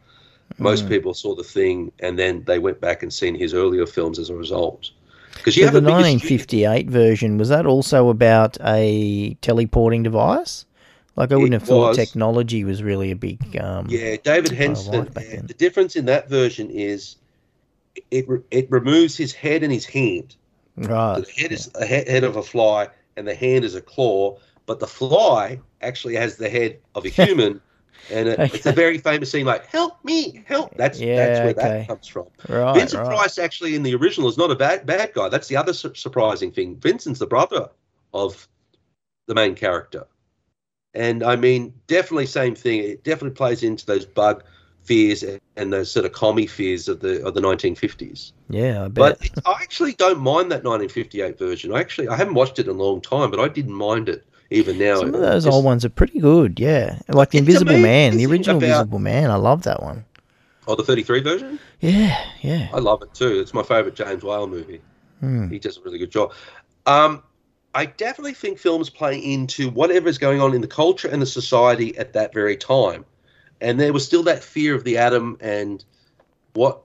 Most 0.58 0.88
people 0.88 1.14
saw 1.14 1.34
The 1.34 1.42
Thing, 1.42 1.90
and 1.98 2.16
then 2.18 2.44
they 2.46 2.58
went 2.60 2.80
back 2.80 3.02
and 3.02 3.12
seen 3.12 3.34
his 3.34 3.54
earlier 3.54 3.86
films 3.86 4.18
as 4.20 4.30
a 4.30 4.36
result. 4.36 4.90
Because 5.34 5.56
you 5.56 5.62
So 5.62 5.66
have 5.66 5.74
the 5.74 5.78
a 5.80 5.82
studio- 5.82 5.96
1958 6.02 6.88
version 6.90 7.38
was 7.38 7.48
that 7.48 7.66
also 7.66 8.08
about 8.08 8.56
a 8.64 9.34
teleporting 9.40 10.04
device? 10.04 10.64
Like 11.16 11.32
I 11.32 11.36
wouldn't 11.36 11.54
It 11.54 11.60
have 11.60 11.68
thought 11.68 11.88
was. 11.88 11.96
technology 11.96 12.62
was 12.64 12.82
really 12.84 13.10
a 13.10 13.16
big. 13.16 13.56
Um, 13.60 13.86
Yeah, 13.88 14.16
David 14.22 14.52
Hedison. 14.52 15.12
The 15.48 15.54
difference 15.54 15.96
in 15.96 16.04
that 16.06 16.28
version 16.28 16.70
is 16.70 17.16
it 18.10 18.26
it 18.50 18.70
removes 18.70 19.16
his 19.16 19.32
head 19.32 19.62
and 19.64 19.72
his 19.72 19.86
hand. 19.86 20.36
Right. 20.76 21.24
The 21.24 21.42
head 21.42 21.52
is 21.52 21.70
a 21.74 21.84
he- 21.86 22.10
head 22.10 22.24
of 22.24 22.36
a 22.36 22.42
fly, 22.42 22.88
and 23.16 23.26
the 23.26 23.34
hand 23.34 23.64
is 23.64 23.74
a 23.74 23.80
claw. 23.80 24.38
But 24.66 24.80
the 24.80 24.86
fly 24.86 25.60
actually 25.82 26.14
has 26.16 26.36
the 26.36 26.48
head 26.48 26.78
of 26.94 27.04
a 27.04 27.08
human, 27.10 27.60
and 28.10 28.28
it, 28.28 28.38
it's 28.54 28.66
a 28.66 28.72
very 28.72 28.98
famous 28.98 29.30
scene 29.30 29.44
like 29.44 29.66
"Help 29.66 30.02
me, 30.04 30.42
help!" 30.46 30.74
That's 30.76 30.98
that's 30.98 31.38
where 31.40 31.48
okay. 31.48 31.54
that 31.54 31.88
comes 31.88 32.08
from. 32.08 32.26
Right. 32.48 32.74
Vincent 32.74 33.06
right. 33.06 33.16
Price 33.16 33.38
actually 33.38 33.74
in 33.74 33.82
the 33.82 33.94
original 33.94 34.28
is 34.28 34.38
not 34.38 34.50
a 34.50 34.56
bad 34.56 34.86
bad 34.86 35.12
guy. 35.12 35.28
That's 35.28 35.48
the 35.48 35.56
other 35.56 35.72
su- 35.72 35.94
surprising 35.94 36.50
thing. 36.50 36.76
Vincent's 36.76 37.20
the 37.20 37.26
brother 37.26 37.68
of 38.14 38.48
the 39.26 39.34
main 39.34 39.54
character, 39.54 40.06
and 40.94 41.22
I 41.22 41.36
mean, 41.36 41.74
definitely 41.86 42.26
same 42.26 42.54
thing. 42.54 42.80
It 42.80 43.04
definitely 43.04 43.36
plays 43.36 43.62
into 43.62 43.84
those 43.84 44.06
bug 44.06 44.44
fears 44.84 45.24
and, 45.56 45.72
those 45.72 45.90
sort 45.90 46.06
of 46.06 46.12
commie 46.12 46.46
fears 46.46 46.88
of 46.88 47.00
the 47.00 47.24
of 47.24 47.34
the 47.34 47.40
1950s. 47.40 48.32
Yeah, 48.48 48.84
I 48.84 48.88
bet. 48.88 49.18
But 49.18 49.46
I 49.46 49.62
actually 49.62 49.94
don't 49.94 50.20
mind 50.20 50.50
that 50.52 50.64
1958 50.64 51.38
version. 51.38 51.72
I 51.74 51.80
actually 51.80 52.08
I 52.08 52.16
haven't 52.16 52.34
watched 52.34 52.58
it 52.58 52.66
in 52.66 52.70
a 52.70 52.82
long 52.82 53.00
time, 53.00 53.30
but 53.30 53.40
I 53.40 53.48
didn't 53.48 53.72
mind 53.74 54.08
it 54.08 54.24
even 54.50 54.78
now. 54.78 54.98
Some 55.00 55.14
of 55.14 55.20
those 55.20 55.44
It's- 55.46 55.54
old 55.54 55.64
ones 55.64 55.84
are 55.84 55.90
pretty 55.90 56.20
good. 56.20 56.60
Yeah, 56.60 56.98
like 57.08 57.30
the 57.30 57.38
Invisible 57.38 57.78
Man, 57.78 58.16
the 58.16 58.26
original 58.26 58.58
about- 58.58 58.66
Invisible 58.66 58.98
Man. 58.98 59.30
I 59.30 59.36
love 59.36 59.62
that 59.62 59.82
one. 59.82 60.04
Oh, 60.66 60.74
the 60.74 60.82
33 60.84 61.20
version. 61.20 61.58
Yeah, 61.80 62.18
yeah. 62.40 62.68
I 62.72 62.78
love 62.78 63.02
it 63.02 63.12
too. 63.12 63.38
It's 63.40 63.52
my 63.52 63.62
favorite 63.62 63.94
James 63.96 64.22
Whale 64.22 64.46
movie. 64.46 64.80
Hmm. 65.20 65.48
He 65.50 65.58
does 65.58 65.76
a 65.76 65.82
really 65.82 65.98
good 65.98 66.10
job. 66.10 66.32
Um, 66.86 67.22
I 67.74 67.86
definitely 67.86 68.34
think 68.34 68.58
films 68.58 68.88
play 68.88 69.18
into 69.18 69.68
whatever 69.70 70.08
is 70.08 70.16
going 70.16 70.40
on 70.40 70.54
in 70.54 70.60
the 70.60 70.66
culture 70.68 71.08
and 71.08 71.20
the 71.20 71.26
society 71.26 71.96
at 71.98 72.12
that 72.12 72.32
very 72.32 72.56
time. 72.56 73.04
And 73.60 73.78
there 73.80 73.92
was 73.92 74.04
still 74.04 74.22
that 74.24 74.42
fear 74.42 74.74
of 74.74 74.84
the 74.84 74.98
atom 74.98 75.36
and 75.40 75.84
what 76.54 76.80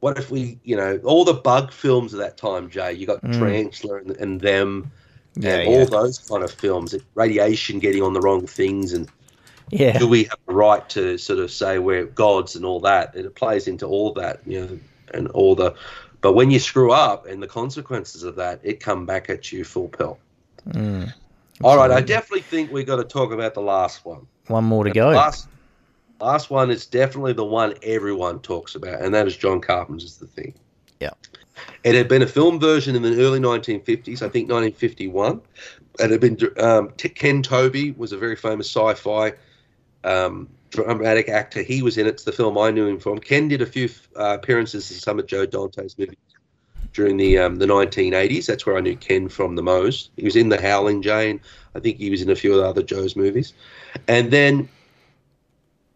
what 0.00 0.18
if 0.18 0.30
we, 0.30 0.58
you 0.62 0.76
know, 0.76 1.00
all 1.04 1.24
the 1.24 1.32
bug 1.34 1.72
films 1.72 2.12
of 2.12 2.18
that 2.20 2.36
time, 2.36 2.68
Jay, 2.68 2.92
you 2.92 3.06
got 3.06 3.22
Mm. 3.22 3.32
Tarantula 3.32 3.96
and, 3.96 4.10
and 4.18 4.40
them 4.40 4.90
Yeah, 5.36 5.54
and 5.54 5.62
yeah. 5.62 5.78
all 5.78 5.86
those 5.86 6.18
kind 6.18 6.44
of 6.44 6.52
films, 6.52 6.94
radiation 7.14 7.78
getting 7.78 8.02
on 8.02 8.12
the 8.12 8.20
wrong 8.20 8.46
things 8.46 8.92
and 8.92 9.08
Yeah. 9.70 9.98
do 9.98 10.06
we 10.06 10.24
have 10.24 10.38
a 10.48 10.52
right 10.52 10.88
to 10.90 11.18
sort 11.18 11.38
of 11.38 11.50
say 11.50 11.78
we're 11.78 12.04
gods 12.04 12.56
and 12.56 12.64
all 12.64 12.80
that? 12.80 13.14
It 13.16 13.34
plays 13.34 13.66
into 13.68 13.86
all 13.86 14.12
that, 14.14 14.40
you 14.46 14.60
know, 14.60 14.78
and 15.14 15.28
all 15.28 15.54
the. 15.54 15.74
But 16.20 16.32
when 16.34 16.50
you 16.50 16.58
screw 16.58 16.92
up 16.92 17.26
and 17.26 17.42
the 17.42 17.46
consequences 17.46 18.22
of 18.22 18.36
that, 18.36 18.60
it 18.62 18.80
come 18.80 19.06
back 19.06 19.30
at 19.30 19.50
you 19.52 19.64
full 19.64 19.88
pelt. 19.88 20.18
Mm. 20.68 21.12
All 21.64 21.76
right, 21.76 21.90
I 21.90 22.00
definitely 22.00 22.42
think 22.42 22.70
we've 22.70 22.86
got 22.86 22.96
to 22.96 23.04
talk 23.04 23.32
about 23.32 23.54
the 23.54 23.62
last 23.62 24.04
one. 24.04 24.26
One 24.48 24.64
more 24.64 24.84
to 24.84 24.90
And 24.90 24.94
go. 24.94 25.10
Last, 25.10 25.48
last 26.20 26.50
one 26.50 26.70
is 26.70 26.86
definitely 26.86 27.32
the 27.32 27.44
one 27.44 27.74
everyone 27.82 28.40
talks 28.40 28.74
about, 28.74 29.02
and 29.02 29.14
that 29.14 29.26
is 29.26 29.36
John 29.36 29.60
Carpenter's 29.60 30.16
The 30.16 30.26
Thing. 30.26 30.54
Yeah. 31.00 31.10
It 31.84 31.94
had 31.94 32.08
been 32.08 32.22
a 32.22 32.26
film 32.26 32.60
version 32.60 32.96
in 32.96 33.02
the 33.02 33.20
early 33.20 33.38
1950s, 33.38 34.22
I 34.22 34.28
think 34.28 34.50
1951. 34.50 35.40
It 35.98 36.10
had 36.10 36.20
been 36.20 36.38
um, 36.58 36.90
Ken 36.90 37.42
Tobey 37.42 37.92
was 37.92 38.12
a 38.12 38.18
very 38.18 38.36
famous 38.36 38.66
sci-fi 38.66 39.32
um, 40.04 40.48
dramatic 40.70 41.28
actor. 41.28 41.62
He 41.62 41.82
was 41.82 41.96
in 41.96 42.06
it. 42.06 42.10
It's 42.10 42.24
the 42.24 42.32
film 42.32 42.58
I 42.58 42.70
knew 42.70 42.86
him 42.86 42.98
from. 42.98 43.18
Ken 43.18 43.48
did 43.48 43.62
a 43.62 43.66
few 43.66 43.88
uh, 44.18 44.36
appearances 44.38 44.90
in 44.90 44.98
some 44.98 45.18
of 45.18 45.26
Joe 45.26 45.46
Dante's 45.46 45.98
movies 45.98 46.16
during 46.92 47.16
the 47.16 47.38
um, 47.38 47.56
the 47.56 47.66
1980s. 47.66 48.46
That's 48.46 48.66
where 48.66 48.76
I 48.76 48.80
knew 48.80 48.96
Ken 48.96 49.28
from 49.28 49.56
the 49.56 49.62
most. 49.62 50.10
He 50.16 50.24
was 50.24 50.36
in 50.36 50.50
The 50.50 50.60
Howling 50.60 51.02
Jane. 51.02 51.40
I 51.74 51.80
think 51.80 51.96
he 51.96 52.10
was 52.10 52.22
in 52.22 52.30
a 52.30 52.36
few 52.36 52.52
of 52.52 52.58
the 52.58 52.68
other 52.68 52.82
Joe's 52.82 53.16
movies. 53.16 53.54
And 54.08 54.30
then 54.30 54.68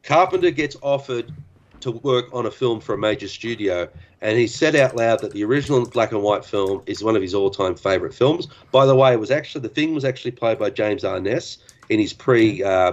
Carpenter 0.03 0.51
gets 0.51 0.77
offered 0.83 1.33
to 1.81 1.91
work 1.93 2.27
on 2.33 2.47
a 2.47 2.51
film 2.51 2.81
for 2.81 2.95
a 2.95 2.99
major 2.99 3.29
studio, 3.29 3.89
and 4.21 4.39
he 4.39 4.47
said 4.47 4.77
out 4.77 4.97
loud 4.97 5.21
that 5.21 5.33
the 5.33 5.45
original 5.45 5.87
black 5.89 6.13
and 6.13 6.23
white 6.23 6.45
film 6.45 6.83
is 6.87 7.03
one 7.03 7.17
of 7.17 7.23
his 7.23 7.35
all-time 7.35 7.75
favorite 7.75 8.13
films. 8.15 8.49
By 8.71 8.85
the 8.87 8.95
way, 8.95 9.13
it 9.13 9.21
was 9.21 9.31
actually 9.31 9.63
the 9.63 9.71
thing 9.71 9.95
was 9.95 10.05
actually 10.05 10.33
played 10.33 10.59
by 10.59 10.71
James 10.71 11.05
Arness 11.05 11.59
in 11.89 11.99
his 11.99 12.13
pre 12.13 12.63
uh, 12.63 12.93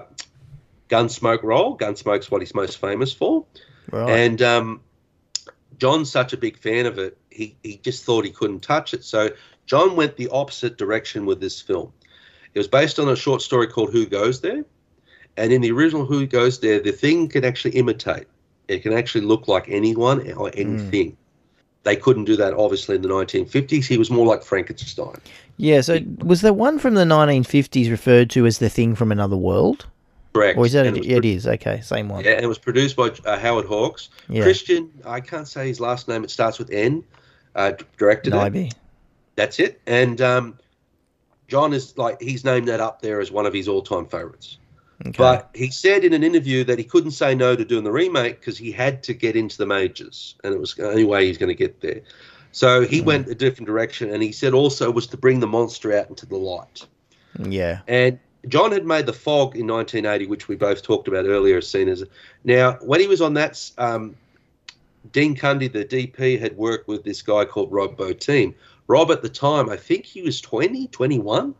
Gunsmoke 0.90 1.44
role. 1.44 1.78
Gunsmoke's 1.78 2.32
what 2.32 2.42
he's 2.42 2.56
most 2.56 2.78
famous 2.80 3.12
for, 3.14 3.46
Right. 3.92 4.10
and 4.10 4.42
um, 4.42 4.82
John's 5.80 6.10
such 6.12 6.34
a 6.34 6.38
big 6.38 6.58
fan 6.58 6.86
of 6.86 6.98
it, 6.98 7.18
he 7.30 7.56
he 7.64 7.78
just 7.78 8.06
thought 8.06 8.26
he 8.26 8.32
couldn't 8.32 8.62
touch 8.62 8.94
it. 8.94 9.04
So 9.04 9.30
John 9.66 9.96
went 9.96 10.16
the 10.16 10.30
opposite 10.30 10.78
direction 10.78 11.26
with 11.26 11.40
this 11.42 11.62
film. 11.62 11.92
It 12.54 12.60
was 12.60 12.68
based 12.70 13.00
on 13.00 13.10
a 13.10 13.16
short 13.16 13.42
story 13.42 13.68
called 13.68 13.92
Who 13.92 14.06
Goes 14.06 14.40
There, 14.42 14.64
and 15.38 15.54
in 15.54 15.62
the 15.62 15.72
original 15.72 16.06
Who 16.06 16.26
Goes 16.26 16.60
There, 16.60 16.80
the 16.80 16.92
thing 16.92 17.28
can 17.28 17.46
actually 17.46 17.72
imitate. 17.72 18.28
It 18.68 18.80
can 18.80 18.94
actually 18.94 19.22
look 19.22 19.48
like 19.48 19.66
anyone 19.70 20.30
or 20.34 20.52
anything. 20.56 21.16
They 21.84 21.96
couldn't 21.96 22.26
do 22.26 22.36
that, 22.36 22.54
obviously, 22.54 22.96
in 22.98 23.02
the 23.02 23.08
1950s. 23.08 23.86
He 23.86 23.98
was 23.98 24.12
more 24.12 24.26
like 24.26 24.44
Frankenstein. 24.44 25.22
yeah. 25.56 25.80
So 25.80 26.00
was 26.18 26.42
the 26.42 26.52
one 26.52 26.80
from 26.80 26.96
the 26.96 27.06
1950s 27.06 27.90
referred 27.90 28.30
to 28.32 28.46
as 28.46 28.58
the 28.58 28.70
thing 28.70 28.94
from 28.94 29.10
another 29.10 29.38
world, 29.38 29.86
Correct. 30.34 30.58
or 30.58 30.66
is 30.66 30.74
that 30.74 30.86
a, 30.86 30.96
it 30.96 31.24
it 31.24 31.46
okay, 31.46 31.80
same 31.80 32.10
one. 32.10 32.26
Yeah, 32.26 32.32
and 32.32 32.44
it 32.44 32.48
was 32.48 32.58
produced 32.58 32.98
by 32.98 33.12
uh, 33.26 33.40
Howard 33.40 33.66
Hawks. 33.66 34.10
Yeah. 34.28 34.44
Christian, 34.44 34.92
I 35.06 35.22
can't 35.22 35.48
say 35.48 35.68
his 35.68 35.80
last 35.80 36.10
name. 36.10 36.26
It 36.26 36.32
starts 36.32 36.60
with 36.60 36.72
N. 36.72 37.06
Uh, 37.56 37.72
directed 37.98 38.34
it. 38.34 38.76
That's 39.36 39.60
it. 39.60 39.80
And 39.88 40.20
um, 40.20 40.60
John 41.48 41.72
is 41.72 41.98
like 41.98 42.22
he's 42.22 42.44
named 42.44 42.68
that 42.68 42.82
up 42.82 43.02
there 43.02 43.22
as 43.22 43.32
one 43.32 43.46
of 43.46 43.54
his 43.54 43.68
all-time 43.68 44.08
favorites. 44.08 44.58
Okay. 45.06 45.12
But 45.16 45.50
he 45.54 45.70
said 45.70 46.04
in 46.04 46.14
an 46.14 46.24
interview 46.24 46.64
that 46.64 46.80
he 46.80 46.84
couldn't 46.84 47.12
say 47.12 47.36
no 47.36 47.56
to 47.56 47.64
doing 47.64 47.84
the 47.84 47.92
remake 47.92 48.40
because 48.40 48.58
he 48.58 48.72
had 48.72 49.04
to 49.04 49.14
get 49.14 49.36
into 49.36 49.58
the 49.58 49.66
majors, 49.66 50.36
and 50.44 50.54
it 50.54 50.60
was 50.60 50.74
the 50.74 50.90
only 50.90 51.06
way 51.06 51.28
he's 51.28 51.38
going 51.38 51.50
to 51.50 51.56
get 51.56 51.82
there. 51.82 52.02
So 52.52 52.82
he 52.82 53.02
went 53.02 53.28
a 53.28 53.36
different 53.36 53.68
direction, 53.68 54.12
and 54.12 54.24
he 54.24 54.32
said 54.32 54.54
also 54.54 54.90
was 54.90 55.06
to 55.08 55.18
bring 55.18 55.40
the 55.40 55.48
monster 55.48 55.96
out 55.96 56.10
into 56.10 56.26
the 56.26 56.38
light. 56.38 56.88
yeah. 57.38 57.82
And 57.88 58.20
John 58.48 58.72
had 58.72 58.86
made 58.86 59.06
The 59.06 59.14
Fog 59.14 59.56
in 59.56 59.68
1980, 59.68 60.28
which 60.28 60.48
we 60.48 60.56
both 60.56 60.82
talked 60.82 61.08
about 61.08 61.26
earlier, 61.26 61.58
as 61.58 61.68
seen 61.68 61.88
as. 61.90 62.04
Now, 62.44 62.74
when 62.82 63.00
he 63.00 63.08
was 63.08 63.22
on 63.22 63.36
that, 63.36 63.70
um, 63.78 64.16
Dean 65.12 65.36
Cundey, 65.36 65.72
the 65.72 65.86
DP, 65.86 66.40
had 66.40 66.58
worked 66.58 66.88
with 66.88 67.04
this 67.04 67.22
guy 67.22 67.46
called 67.46 67.72
Rob 67.72 67.98
Bottin. 67.98 68.56
Rob, 68.88 69.12
at 69.12 69.22
the 69.22 69.30
time, 69.30 69.70
I 69.70 69.78
think 69.78 70.06
he 70.06 70.22
was 70.22 70.42
20, 70.42 70.88
21, 70.88 71.54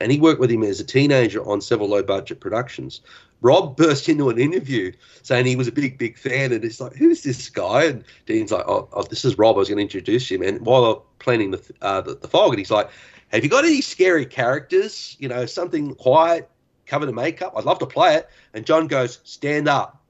and 0.00 0.12
he 0.12 0.20
worked 0.20 0.40
with 0.40 0.50
him 0.50 0.62
as 0.62 0.80
a 0.80 0.84
teenager 0.84 1.46
on 1.48 1.60
several 1.60 1.88
low 1.88 2.02
budget 2.02 2.40
productions. 2.40 3.00
Rob 3.40 3.76
burst 3.76 4.08
into 4.08 4.30
an 4.30 4.38
interview 4.38 4.92
saying 5.22 5.46
he 5.46 5.56
was 5.56 5.68
a 5.68 5.72
big, 5.72 5.98
big 5.98 6.16
fan, 6.16 6.52
and 6.52 6.64
it's 6.64 6.80
like, 6.80 6.94
who's 6.94 7.22
this 7.22 7.48
guy? 7.48 7.84
And 7.84 8.04
Dean's 8.26 8.52
like, 8.52 8.66
oh, 8.66 8.88
oh 8.92 9.02
this 9.04 9.24
is 9.24 9.38
Rob. 9.38 9.56
I 9.56 9.58
was 9.60 9.68
going 9.68 9.78
to 9.78 9.82
introduce 9.82 10.30
him. 10.30 10.42
And 10.42 10.64
while 10.64 10.82
they're 10.82 11.02
planning 11.18 11.50
the, 11.50 11.62
uh, 11.82 12.00
the 12.00 12.14
the 12.14 12.28
fog, 12.28 12.50
and 12.50 12.58
he's 12.58 12.70
like, 12.70 12.90
have 13.28 13.44
you 13.44 13.50
got 13.50 13.64
any 13.64 13.80
scary 13.80 14.26
characters? 14.26 15.16
You 15.18 15.28
know, 15.28 15.46
something 15.46 15.94
quiet, 15.94 16.48
covered 16.86 17.08
in 17.08 17.14
makeup. 17.14 17.54
I'd 17.56 17.64
love 17.64 17.78
to 17.80 17.86
play 17.86 18.14
it. 18.14 18.28
And 18.54 18.64
John 18.64 18.86
goes, 18.86 19.20
stand 19.24 19.68
up, 19.68 20.02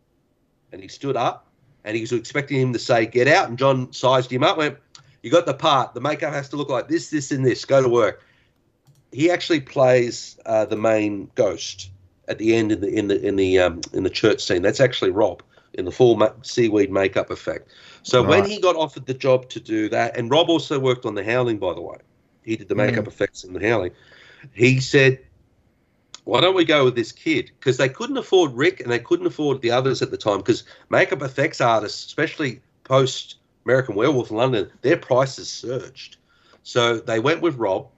and 0.73 0.81
he 0.81 0.89
stood 0.89 1.17
up, 1.17 1.47
and 1.85 1.97
he 1.97 2.03
was 2.03 2.13
expecting 2.13 2.61
him 2.61 2.73
to 2.73 2.79
say, 2.79 3.07
get 3.07 3.27
out. 3.27 3.49
And 3.49 3.59
John 3.59 3.93
sized 3.93 4.31
him 4.31 4.45
up, 4.45 4.57
went, 4.57 4.79
you 5.23 5.31
got 5.31 5.47
the 5.47 5.55
part. 5.55 5.95
The 5.95 6.01
makeup 6.01 6.33
has 6.33 6.49
to 6.51 6.57
look 6.57 6.69
like 6.69 6.89
this, 6.89 7.11
this, 7.11 7.33
and 7.33 7.45
this. 7.45 7.65
Go 7.65 7.83
to 7.83 7.89
work. 7.89 8.23
He 9.13 9.31
actually 9.31 9.61
plays 9.61 10.39
uh, 10.47 10.67
the 10.67 10.77
main 10.77 11.31
ghost 11.35 11.91
at 12.29 12.39
the 12.39 12.55
end 12.55 12.73
in 12.73 12.81
the 12.81 12.89
in 12.89 13.09
the 13.09 13.27
in 13.27 13.37
the 13.37 13.59
um, 13.59 13.81
in 13.93 14.03
the 14.03 14.11
church 14.11 14.43
scene. 14.43 14.63
That's 14.63 14.81
actually 14.81 15.11
Rob 15.11 15.43
in 15.75 15.85
the 15.85 15.93
full 15.93 16.17
ma- 16.17 16.33
seaweed 16.43 16.91
makeup 16.91 17.31
effect. 17.31 17.71
So 18.03 18.23
when 18.23 18.45
he 18.45 18.61
got 18.61 18.77
offered 18.77 19.07
the 19.07 19.15
job 19.15 19.49
to 19.51 19.61
do 19.61 19.89
that, 19.91 20.17
and 20.17 20.31
Rob 20.31 20.49
also 20.49 20.79
worked 20.79 21.05
on 21.05 21.15
The 21.15 21.25
Howling, 21.25 21.59
by 21.59 21.75
the 21.75 21.81
way. 21.81 21.99
He 22.43 22.57
did 22.57 22.69
the 22.69 22.75
makeup 22.75 23.07
effects 23.07 23.45
in 23.45 23.53
The 23.53 23.69
Howling. 23.69 23.93
He 24.55 24.81
said, 24.81 25.19
"Why 26.25 26.41
don't 26.41 26.55
we 26.55 26.65
go 26.65 26.85
with 26.85 26.95
this 26.95 27.13
kid?" 27.13 27.51
Because 27.59 27.77
they 27.77 27.89
couldn't 27.89 28.17
afford 28.17 28.53
Rick 28.53 28.81
and 28.81 28.91
they 28.91 28.99
couldn't 28.99 29.27
afford 29.27 29.61
the 29.61 29.71
others 29.71 30.01
at 30.01 30.11
the 30.11 30.17
time. 30.17 30.39
Because 30.39 30.65
makeup 30.89 31.23
effects 31.23 31.61
artists, 31.61 32.07
especially 32.07 32.63
post 32.85 33.37
American 33.65 33.95
Werewolf 33.95 34.31
in 34.31 34.37
London, 34.37 34.71
their 34.81 34.97
prices 34.97 35.49
surged. 35.51 36.17
So 36.63 36.99
they 36.99 37.21
went 37.21 37.43
with 37.43 37.57
Rob, 37.57 37.89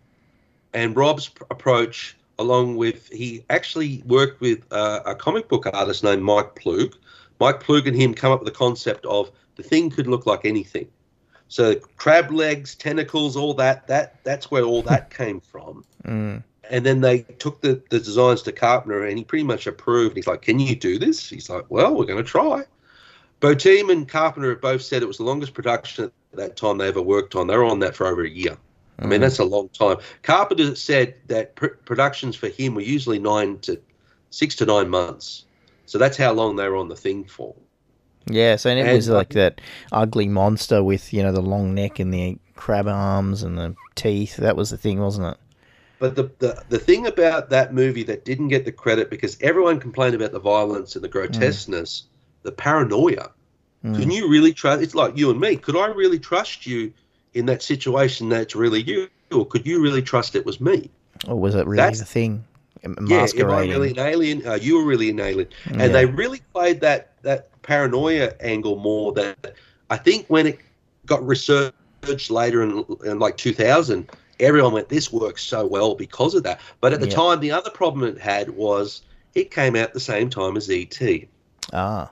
and 0.72 0.96
Rob's 0.96 1.28
pr- 1.28 1.44
approach, 1.50 2.16
along 2.38 2.76
with 2.76 3.08
he 3.08 3.44
actually 3.50 4.02
worked 4.06 4.40
with 4.40 4.64
uh, 4.72 5.00
a 5.06 5.14
comic 5.14 5.48
book 5.48 5.66
artist 5.72 6.04
named 6.04 6.22
Mike 6.22 6.54
Ploog. 6.54 6.94
Mike 7.38 7.62
Ploog 7.62 7.86
and 7.86 7.96
him 7.96 8.14
come 8.14 8.32
up 8.32 8.40
with 8.40 8.52
the 8.52 8.58
concept 8.58 9.04
of 9.06 9.30
the 9.56 9.62
thing 9.62 9.90
could 9.90 10.06
look 10.06 10.26
like 10.26 10.44
anything. 10.44 10.88
So 11.48 11.74
crab 11.96 12.30
legs, 12.30 12.74
tentacles, 12.76 13.36
all 13.36 13.54
that. 13.54 13.86
That 13.88 14.22
that's 14.24 14.50
where 14.50 14.62
all 14.62 14.82
that 14.82 15.10
came 15.14 15.40
from. 15.40 15.84
Mm. 16.04 16.42
And 16.70 16.86
then 16.86 17.00
they 17.00 17.22
took 17.40 17.60
the, 17.62 17.82
the 17.90 17.98
designs 17.98 18.42
to 18.42 18.52
Carpenter, 18.52 19.04
and 19.04 19.18
he 19.18 19.24
pretty 19.24 19.44
much 19.44 19.66
approved. 19.66 20.16
He's 20.16 20.28
like, 20.28 20.42
"Can 20.42 20.60
you 20.60 20.76
do 20.76 20.98
this?" 20.98 21.28
He's 21.28 21.50
like, 21.50 21.64
"Well, 21.68 21.94
we're 21.94 22.04
going 22.04 22.22
to 22.24 22.30
try." 22.30 22.64
Bottin 23.40 23.90
and 23.90 24.06
Carpenter 24.06 24.50
have 24.50 24.60
both 24.60 24.82
said 24.82 25.02
it 25.02 25.06
was 25.06 25.16
the 25.16 25.24
longest 25.24 25.54
production 25.54 26.04
at 26.04 26.12
that 26.34 26.56
time 26.56 26.78
they 26.78 26.88
ever 26.88 27.02
worked 27.02 27.34
on. 27.34 27.46
They 27.46 27.56
were 27.56 27.64
on 27.64 27.80
that 27.80 27.96
for 27.96 28.06
over 28.06 28.22
a 28.22 28.30
year. 28.30 28.56
I 29.00 29.04
mean, 29.04 29.12
mm-hmm. 29.12 29.22
that's 29.22 29.38
a 29.38 29.44
long 29.44 29.68
time. 29.70 29.96
Carpenter 30.22 30.74
said 30.74 31.14
that 31.28 31.54
pr- 31.54 31.68
productions 31.86 32.36
for 32.36 32.48
him 32.48 32.74
were 32.74 32.82
usually 32.82 33.18
nine 33.18 33.58
to 33.60 33.80
six 34.30 34.54
to 34.56 34.66
nine 34.66 34.88
months. 34.88 35.46
So 35.86 35.98
that's 35.98 36.16
how 36.16 36.32
long 36.32 36.56
they 36.56 36.68
were 36.68 36.76
on 36.76 36.88
the 36.88 36.96
thing 36.96 37.24
for. 37.24 37.54
Yeah, 38.26 38.56
so 38.56 38.70
and 38.70 38.78
it 38.78 38.86
And- 38.86 38.96
was 38.96 39.08
like 39.08 39.30
that 39.30 39.60
ugly 39.90 40.28
monster 40.28 40.82
with 40.82 41.12
you 41.12 41.22
know 41.22 41.32
the 41.32 41.40
long 41.40 41.74
neck 41.74 41.98
and 41.98 42.12
the 42.12 42.38
crab 42.56 42.86
arms 42.86 43.42
and 43.42 43.56
the 43.56 43.74
teeth. 43.94 44.36
That 44.36 44.56
was 44.56 44.70
the 44.70 44.76
thing, 44.76 45.00
wasn't 45.00 45.28
it? 45.34 45.38
But 45.98 46.16
the, 46.16 46.30
the 46.38 46.62
the 46.68 46.78
thing 46.78 47.06
about 47.06 47.50
that 47.50 47.72
movie 47.72 48.02
that 48.04 48.24
didn't 48.24 48.48
get 48.48 48.64
the 48.64 48.72
credit 48.72 49.10
because 49.10 49.38
everyone 49.40 49.80
complained 49.80 50.14
about 50.14 50.32
the 50.32 50.40
violence 50.40 50.94
and 50.94 51.02
the 51.02 51.08
grotesqueness, 51.08 52.02
mm. 52.02 52.42
the 52.42 52.52
paranoia. 52.52 53.30
Can 53.82 53.94
mm. 53.94 54.14
you 54.14 54.28
really 54.28 54.52
trust? 54.52 54.82
It's 54.82 54.94
like 54.94 55.16
you 55.16 55.30
and 55.30 55.40
me. 55.40 55.56
Could 55.56 55.76
I 55.76 55.86
really 55.86 56.18
trust 56.18 56.66
you 56.66 56.92
in 57.34 57.46
that 57.46 57.62
situation? 57.62 58.28
That's 58.28 58.54
really 58.54 58.82
you, 58.82 59.08
or 59.32 59.46
could 59.46 59.66
you 59.66 59.80
really 59.82 60.02
trust 60.02 60.34
it 60.34 60.44
was 60.44 60.60
me? 60.60 60.90
Or 61.28 61.36
was 61.38 61.54
it 61.54 61.66
really 61.66 61.76
That's- 61.76 61.98
the 61.98 62.04
thing? 62.04 62.44
M- 62.82 62.96
Yeah, 63.06 63.26
am 63.38 63.50
I 63.50 63.60
really 63.66 63.90
an 63.90 63.98
alien? 63.98 64.46
Uh, 64.46 64.54
you 64.54 64.78
were 64.78 64.84
really 64.84 65.10
an 65.10 65.20
alien, 65.20 65.48
and 65.66 65.80
Yeah. 65.82 65.88
they 65.88 66.06
really 66.06 66.40
played 66.54 66.80
that 66.80 67.12
that 67.22 67.48
paranoia 67.62 68.32
angle 68.40 68.76
more. 68.76 69.12
That 69.12 69.54
I 69.90 69.98
think 69.98 70.24
when 70.28 70.46
it 70.46 70.58
got 71.04 71.22
researched 71.26 72.30
later 72.30 72.62
in, 72.62 72.86
in 73.04 73.18
like 73.18 73.36
2000, 73.36 74.08
everyone 74.38 74.72
went, 74.72 74.88
"This 74.88 75.12
works 75.12 75.42
so 75.42 75.66
well 75.66 75.94
because 75.94 76.34
of 76.34 76.42
that." 76.44 76.58
But 76.80 76.94
at 76.94 77.00
the 77.00 77.08
Yeah. 77.08 77.16
time, 77.16 77.40
the 77.40 77.50
other 77.52 77.68
problem 77.68 78.04
it 78.08 78.18
had 78.18 78.48
was 78.56 79.02
it 79.34 79.50
came 79.50 79.76
out 79.76 79.92
the 79.92 80.00
same 80.00 80.30
time 80.30 80.56
as 80.56 80.70
ET. 80.70 81.28
Ah, 81.74 82.10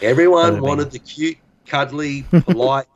Everyone 0.00 0.60
wanted 0.60 0.90
the 0.92 0.98
cute, 1.00 1.38
cuddly, 1.66 2.22
polite, 2.44 2.86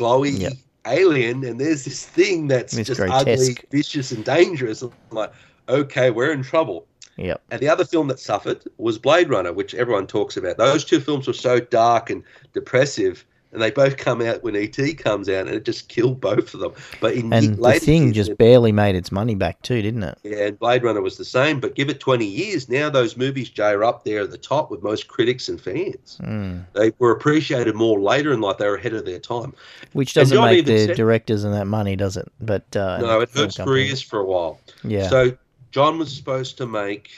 glowy 0.00 0.38
Yep. 0.40 0.52
alien, 0.86 1.44
and 1.44 1.60
there's 1.60 1.84
this 1.84 2.04
thing 2.06 2.48
that's 2.48 2.76
It's 2.76 2.88
just 2.88 3.00
ugly, 3.00 3.56
vicious, 3.70 4.12
and 4.12 4.24
dangerous. 4.24 4.80
I'm 4.82 4.92
like, 5.10 5.32
okay, 5.68 6.10
we're 6.10 6.32
in 6.32 6.42
trouble. 6.42 6.86
yep. 7.16 7.42
And 7.50 7.60
the 7.60 7.68
other 7.68 7.84
film 7.84 8.08
that 8.08 8.18
suffered 8.18 8.62
was 8.78 8.98
Blade 8.98 9.28
Runner, 9.28 9.52
which 9.52 9.74
everyone 9.74 10.06
talks 10.06 10.36
about. 10.38 10.56
Those 10.56 10.84
two 10.84 11.00
films 11.00 11.26
were 11.26 11.34
so 11.34 11.60
dark 11.60 12.08
and 12.08 12.22
depressive 12.54 13.24
and 13.52 13.60
they 13.60 13.70
both 13.70 13.96
come 13.96 14.20
out 14.22 14.42
when 14.42 14.54
ET 14.54 14.76
comes 14.98 15.28
out, 15.28 15.46
and 15.46 15.54
it 15.56 15.64
just 15.64 15.88
killed 15.88 16.20
both 16.20 16.54
of 16.54 16.60
them. 16.60 16.72
But 17.00 17.14
in 17.14 17.32
And 17.32 17.56
the 17.56 17.72
thing 17.80 18.12
just 18.12 18.36
barely 18.38 18.70
made 18.72 18.94
its 18.94 19.10
money 19.10 19.34
back 19.34 19.60
too, 19.62 19.82
didn't 19.82 20.02
it? 20.04 20.18
yeah, 20.22 20.46
and 20.46 20.58
Blade 20.58 20.82
Runner 20.84 21.00
was 21.00 21.16
the 21.16 21.24
same. 21.24 21.58
But 21.60 21.74
give 21.74 21.88
it 21.88 21.98
20 22.00 22.24
years, 22.24 22.68
now 22.68 22.90
those 22.90 23.16
movies, 23.16 23.50
Jay, 23.50 23.70
are 23.70 23.82
up 23.84 24.04
there 24.04 24.20
at 24.22 24.30
the 24.30 24.38
top 24.38 24.70
with 24.70 24.82
most 24.82 25.08
critics 25.08 25.48
and 25.48 25.60
fans. 25.60 26.18
Mm. 26.22 26.64
They 26.74 26.92
were 26.98 27.10
appreciated 27.10 27.74
more 27.74 28.00
later 28.00 28.32
in 28.32 28.40
life. 28.40 28.58
They 28.58 28.68
were 28.68 28.76
ahead 28.76 28.94
of 28.94 29.04
their 29.04 29.18
time. 29.18 29.54
Which 29.92 30.14
doesn't 30.14 30.40
make 30.40 30.58
even 30.58 30.74
the 30.74 30.86
said- 30.86 30.96
directors 30.96 31.44
and 31.44 31.52
that 31.54 31.66
money, 31.66 31.96
does 31.96 32.16
it? 32.16 32.30
But 32.40 32.76
uh, 32.76 32.98
no, 33.00 33.20
it 33.20 33.30
hurts 33.30 33.56
careers 33.56 34.00
for 34.00 34.20
a 34.20 34.24
while. 34.24 34.60
Yeah. 34.84 35.08
So 35.08 35.36
John 35.72 35.98
was 35.98 36.14
supposed 36.14 36.56
to 36.58 36.66
make 36.66 37.10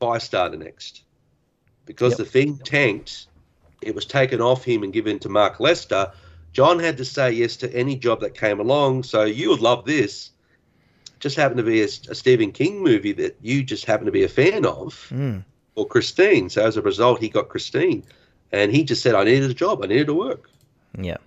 Firestarter 0.00 0.58
next. 0.58 1.02
Because 1.84 2.12
Yep. 2.12 2.18
the 2.18 2.24
thing 2.24 2.58
tanked, 2.58 3.26
it 3.82 3.94
was 3.94 4.04
taken 4.04 4.40
off 4.40 4.64
him 4.64 4.82
and 4.82 4.92
given 4.92 5.18
to 5.20 5.28
Mark 5.28 5.60
Lester. 5.60 6.10
John 6.52 6.78
had 6.78 6.96
to 6.98 7.04
say 7.04 7.32
yes 7.32 7.56
to 7.56 7.74
any 7.74 7.96
job 7.96 8.20
that 8.20 8.34
came 8.34 8.60
along. 8.60 9.04
So 9.04 9.24
you 9.24 9.48
would 9.50 9.60
love 9.60 9.84
this. 9.84 10.30
Just 11.20 11.36
happened 11.36 11.58
to 11.58 11.62
be 11.62 11.80
a, 11.82 11.84
a 11.84 12.14
Stephen 12.14 12.52
King 12.52 12.82
movie 12.82 13.12
that 13.12 13.36
you 13.40 13.62
just 13.62 13.84
happen 13.86 14.06
to 14.06 14.12
be 14.12 14.24
a 14.24 14.28
fan 14.28 14.66
of, 14.66 15.08
Mm. 15.10 15.44
or 15.76 15.86
Christine. 15.86 16.50
So 16.50 16.64
as 16.64 16.76
a 16.76 16.82
result, 16.82 17.20
he 17.20 17.28
got 17.28 17.48
Christine, 17.48 18.04
and 18.50 18.72
he 18.72 18.82
just 18.84 19.02
said, 19.02 19.14
"I 19.14 19.24
needed 19.24 19.50
a 19.50 19.54
job. 19.54 19.82
I 19.82 19.86
needed 19.86 20.08
to 20.08 20.14
work." 20.14 20.50
Yeah. 20.98 21.18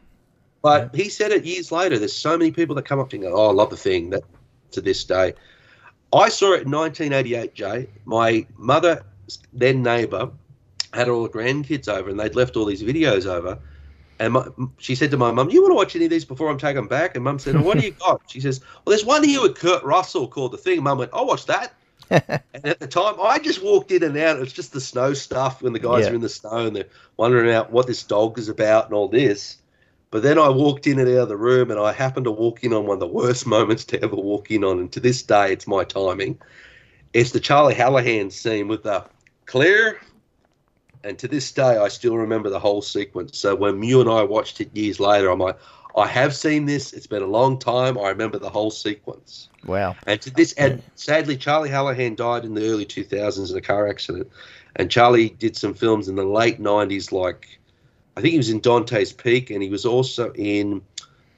But 0.62 0.94
he 0.96 1.10
said 1.10 1.32
it 1.32 1.46
years 1.46 1.72
later. 1.72 1.98
There's 1.98 2.12
so 2.16 2.38
many 2.38 2.52
people 2.52 2.76
that 2.76 2.86
come 2.86 3.00
up 3.00 3.10
to 3.12 3.16
him 3.16 3.24
and 3.24 3.32
go, 3.32 3.38
"Oh, 3.38 3.50
I 3.50 3.54
love 3.54 3.70
the 3.70 3.78
thing." 3.78 4.10
That 4.10 4.24
to 4.72 4.82
this 4.82 5.04
day, 5.06 5.34
I 6.12 6.28
saw 6.30 6.54
it 6.54 6.64
in 6.64 6.72
1988. 6.72 7.54
Jay, 7.54 7.88
my 8.04 8.46
mother, 8.58 9.04
then 9.54 9.82
neighbour, 9.82 10.30
had 10.96 11.10
all 11.10 11.24
the 11.24 11.30
grandkids 11.30 11.88
over, 11.88 12.10
and 12.10 12.20
they'd 12.20 12.36
left 12.36 12.56
all 12.56 12.66
these 12.66 12.84
videos 12.84 13.26
over. 13.26 13.60
And 14.20 14.34
my, 14.34 14.48
she 14.78 14.96
said 14.96 15.12
to 15.12 15.18
my 15.18 15.32
mum, 15.32 15.50
"You 15.50 15.62
want 15.62 15.72
to 15.72 15.76
watch 15.76 15.96
any 15.96 16.06
of 16.06 16.12
these 16.12 16.26
before 16.26 16.50
I'm 16.50 16.58
taking 16.58 16.78
them 16.78 16.88
back?" 16.88 17.16
And 17.16 17.24
mum 17.24 17.38
said, 17.40 17.56
oh, 17.56 17.62
"What 17.62 17.78
do 17.78 17.84
you 17.86 17.92
got?" 18.06 18.22
She 18.30 18.40
says, 18.40 18.62
"Well, 18.62 18.96
there's 18.96 19.06
one 19.06 19.24
here 19.24 19.42
with 19.42 19.58
Kurt 19.58 19.84
Russell 19.84 20.28
called 20.28 20.54
The 20.54 20.58
Thing." 20.58 20.82
Mum 20.84 20.98
went, 20.98 21.12
"I'll 21.14 21.28
watch 21.28 21.46
that." 21.48 21.74
and 22.10 22.42
at 22.66 22.80
the 22.80 22.88
time, 22.88 23.16
I 23.22 23.40
just 23.40 23.64
walked 23.64 23.92
in 23.92 24.04
and 24.04 24.16
out. 24.18 24.40
It's 24.40 24.54
just 24.54 24.72
the 24.74 24.80
snow 24.82 25.14
stuff 25.14 25.62
when 25.62 25.74
the 25.74 25.80
guys 25.80 26.06
Yeah. 26.06 26.12
are 26.12 26.16
in 26.16 26.22
the 26.22 26.30
snow 26.30 26.68
and 26.68 26.76
they're 26.76 26.90
wondering 27.18 27.52
out 27.54 27.72
what 27.72 27.88
this 27.88 28.04
dog 28.04 28.38
is 28.40 28.48
about 28.48 28.86
and 28.86 28.94
all 28.94 29.08
this. 29.10 29.58
But 30.12 30.24
then 30.24 30.40
I 30.40 30.50
walked 30.50 30.88
in 30.88 31.00
and 31.00 31.10
out 31.10 31.24
of 31.24 31.30
the 31.30 31.36
room, 31.36 31.72
and 31.72 31.80
I 31.80 31.92
happened 31.92 32.26
to 32.26 32.32
walk 32.32 32.64
in 32.64 32.72
on 32.72 32.86
one 32.86 32.96
of 32.96 33.00
the 33.02 33.08
worst 33.08 33.46
moments 33.56 33.84
to 33.86 34.02
ever 34.02 34.16
walk 34.16 34.50
in 34.52 34.64
on. 34.64 34.80
And 34.80 34.92
to 34.94 35.00
this 35.02 35.24
day, 35.24 35.52
it's 35.52 35.68
my 35.68 35.84
timing. 35.84 36.40
It's 37.12 37.32
the 37.32 37.40
Charlie 37.40 37.76
Hallahan 37.76 38.32
scene 38.32 38.68
with 38.70 38.86
uh, 38.86 39.04
the 39.04 39.10
clear. 39.46 40.00
And 41.06 41.20
to 41.20 41.28
this 41.28 41.52
day, 41.52 41.78
I 41.78 41.88
still 41.88 42.18
remember 42.18 42.50
the 42.50 42.60
whole 42.60 42.82
sequence. 42.82 43.38
So 43.38 43.56
when 43.56 43.82
you 43.84 44.02
and 44.02 44.10
I 44.10 44.24
watched 44.24 44.60
it 44.60 44.76
years 44.76 45.00
later, 45.00 45.30
I'm 45.30 45.40
like, 45.40 45.58
I 45.96 46.08
have 46.08 46.36
seen 46.36 46.66
this. 46.66 46.94
It's 46.94 47.08
been 47.08 47.22
a 47.22 47.28
long 47.28 47.60
time. 47.60 47.98
I 47.98 48.10
remember 48.10 48.40
the 48.40 48.50
whole 48.50 48.72
sequence. 48.72 49.50
Wow. 49.66 49.96
And 50.08 50.20
to 50.22 50.32
this, 50.32 50.54
and 50.54 50.82
sadly, 50.96 51.38
Charlie 51.38 51.70
Hallahan 51.70 52.16
died 52.16 52.44
in 52.44 52.56
the 52.56 52.68
early 52.68 52.86
2000s 52.86 53.52
in 53.52 53.58
a 53.58 53.62
car 53.62 53.88
accident. 53.88 54.30
And 54.76 54.90
Charlie 54.90 55.30
did 55.30 55.56
some 55.56 55.76
films 55.76 56.08
in 56.08 56.16
the 56.16 56.26
late 56.26 56.60
90s, 56.60 57.12
like 57.12 57.60
I 58.18 58.22
think 58.22 58.32
he 58.32 58.38
was 58.38 58.50
in 58.50 58.60
Dante's 58.60 59.14
Peak, 59.14 59.50
and 59.50 59.62
he 59.62 59.70
was 59.70 59.86
also 59.86 60.32
in 60.34 60.82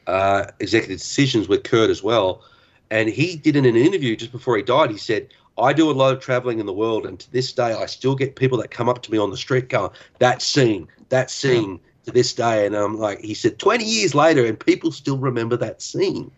uh, 0.07 0.45
Executive 0.59 0.97
Decisions 0.97 1.47
with 1.47 1.63
Kurt 1.63 1.89
as 1.89 2.01
well. 2.01 2.41
And 2.89 3.09
he 3.09 3.35
did 3.35 3.55
in 3.55 3.65
an 3.65 3.75
interview 3.75 4.15
just 4.15 4.31
before 4.31 4.55
he 4.55 4.63
died, 4.63 4.91
he 4.91 4.97
said, 4.97 5.27
I 5.57 5.73
do 5.73 5.89
a 5.89 5.93
lot 5.93 6.13
of 6.13 6.19
traveling 6.19 6.59
in 6.59 6.65
the 6.65 6.73
world, 6.73 7.05
and 7.05 7.19
to 7.19 7.31
this 7.31 7.51
day, 7.51 7.73
I 7.73 7.85
still 7.85 8.15
get 8.15 8.35
people 8.35 8.57
that 8.59 8.71
come 8.71 8.89
up 8.89 9.01
to 9.03 9.11
me 9.11 9.17
on 9.17 9.31
the 9.31 9.37
street 9.37 9.69
going, 9.69 9.91
that 10.19 10.41
scene, 10.41 10.87
that 11.09 11.31
scene, 11.31 11.79
to 12.05 12.11
this 12.11 12.33
day. 12.33 12.65
And 12.65 12.75
I'm 12.75 12.97
like, 12.97 13.19
he 13.21 13.33
said, 13.33 13.59
20 13.59 13.83
years 13.83 14.13
later, 14.13 14.45
and 14.45 14.59
people 14.59 14.91
still 14.91 15.17
remember 15.17 15.57
that 15.57 15.81
scene 15.81 16.31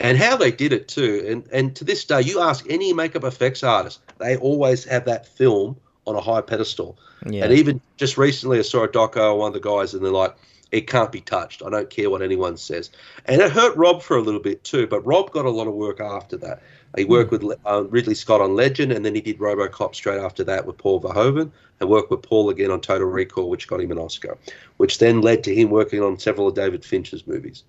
and 0.00 0.16
how 0.16 0.36
they 0.36 0.50
did 0.50 0.72
it 0.72 0.88
too. 0.88 1.24
And 1.28 1.46
and 1.52 1.76
to 1.76 1.84
this 1.84 2.04
day, 2.04 2.22
you 2.22 2.40
ask 2.40 2.64
any 2.68 2.92
makeup 2.92 3.24
effects 3.24 3.62
artist, 3.62 4.00
they 4.18 4.36
always 4.36 4.84
have 4.84 5.04
that 5.04 5.26
film 5.26 5.76
on 6.06 6.16
a 6.16 6.20
high 6.20 6.40
pedestal. 6.40 6.98
Yeah. 7.26 7.44
And 7.44 7.52
even 7.52 7.80
just 7.96 8.16
recently, 8.16 8.58
I 8.58 8.62
saw 8.62 8.84
a 8.84 8.88
doco 8.88 9.32
on 9.32 9.38
one 9.38 9.48
of 9.48 9.54
the 9.54 9.60
guys, 9.60 9.92
and 9.94 10.04
they're 10.04 10.10
like, 10.10 10.34
"It 10.72 10.86
can't 10.86 11.12
be 11.12 11.20
touched. 11.20 11.62
I 11.64 11.70
don't 11.70 11.90
care 11.90 12.08
what 12.10 12.22
anyone 12.22 12.56
says." 12.56 12.90
And 13.26 13.40
it 13.42 13.52
hurt 13.52 13.76
Rob 13.76 14.02
for 14.02 14.16
a 14.16 14.22
little 14.22 14.40
bit 14.40 14.64
too, 14.64 14.86
but 14.86 15.06
Rob 15.06 15.30
got 15.30 15.44
a 15.44 15.50
lot 15.50 15.66
of 15.66 15.74
work 15.74 16.00
after 16.00 16.36
that. 16.38 16.62
He 16.96 17.04
worked 17.04 17.30
with 17.30 17.44
uh, 17.64 17.84
Ridley 17.84 18.14
Scott 18.14 18.40
on 18.40 18.56
Legend, 18.56 18.90
and 18.90 19.04
then 19.04 19.14
he 19.14 19.20
did 19.20 19.38
RoboCop 19.38 19.94
straight 19.94 20.20
after 20.20 20.42
that 20.44 20.66
with 20.66 20.76
Paul 20.76 21.00
Verhoeven, 21.00 21.52
and 21.78 21.88
worked 21.88 22.10
with 22.10 22.22
Paul 22.22 22.50
again 22.50 22.70
on 22.70 22.80
Total 22.80 23.06
Recall, 23.06 23.48
which 23.48 23.68
got 23.68 23.80
him 23.80 23.92
an 23.92 23.98
Oscar, 23.98 24.36
which 24.76 24.98
then 24.98 25.20
led 25.20 25.44
to 25.44 25.54
him 25.54 25.70
working 25.70 26.02
on 26.02 26.18
several 26.18 26.48
of 26.48 26.54
David 26.54 26.84
Fincher's 26.84 27.26
movies. 27.26 27.62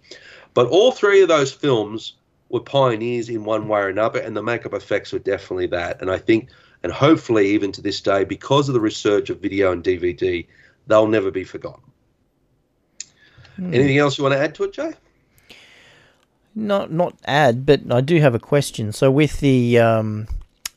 But 0.53 0.67
all 0.67 0.91
three 0.91 1.21
of 1.21 1.27
those 1.27 1.51
films 1.51 2.13
were 2.49 2.61
pioneers 2.61 3.29
in 3.29 3.43
one 3.43 3.67
way 3.67 3.81
or 3.81 3.89
another, 3.89 4.19
and 4.19 4.35
the 4.35 4.43
makeup 4.43 4.73
effects 4.73 5.13
were 5.13 5.19
definitely 5.19 5.67
that. 5.67 6.01
And 6.01 6.09
I 6.09 6.17
think, 6.17 6.49
and 6.81 6.91
hopefully, 6.91 7.49
even 7.49 7.71
to 7.73 7.81
this 7.81 8.01
day, 8.01 8.23
because 8.23 8.69
of 8.69 8.73
the 8.73 8.81
resurge 8.81 9.29
of 9.29 9.39
video 9.39 9.71
and 9.71 9.83
DVD, 9.83 10.47
they'll 10.87 11.07
never 11.07 11.29
be 11.29 11.43
forgotten. 11.43 11.83
Anything 13.59 13.97
else 13.99 14.17
you 14.17 14.23
want 14.23 14.33
to 14.33 14.39
add 14.39 14.55
to 14.55 14.63
it, 14.63 14.73
Jay? 14.73 14.93
Not 16.55 16.91
not 16.91 17.15
add, 17.25 17.65
but 17.65 17.81
I 17.91 18.01
do 18.01 18.19
have 18.19 18.35
a 18.35 18.39
question. 18.39 18.91
So 18.91 19.09
with 19.09 19.39
the 19.39 19.79
um, 19.79 20.27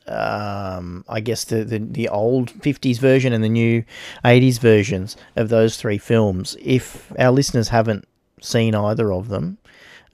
um, 0.07 1.03
I 1.09 1.19
guess 1.19 1.45
the, 1.45 1.63
the 1.63 1.79
the 1.79 2.09
old 2.09 2.51
fifties 2.51 2.99
version 2.99 3.33
and 3.33 3.43
the 3.43 3.49
new 3.49 3.83
eighties 4.23 4.57
versions 4.57 5.17
of 5.35 5.49
those 5.49 5.77
three 5.77 5.97
films, 5.97 6.55
if 6.61 7.11
our 7.19 7.31
listeners 7.31 7.69
haven't 7.69 8.07
seen 8.41 8.75
either 8.75 9.11
of 9.11 9.29
them, 9.29 9.57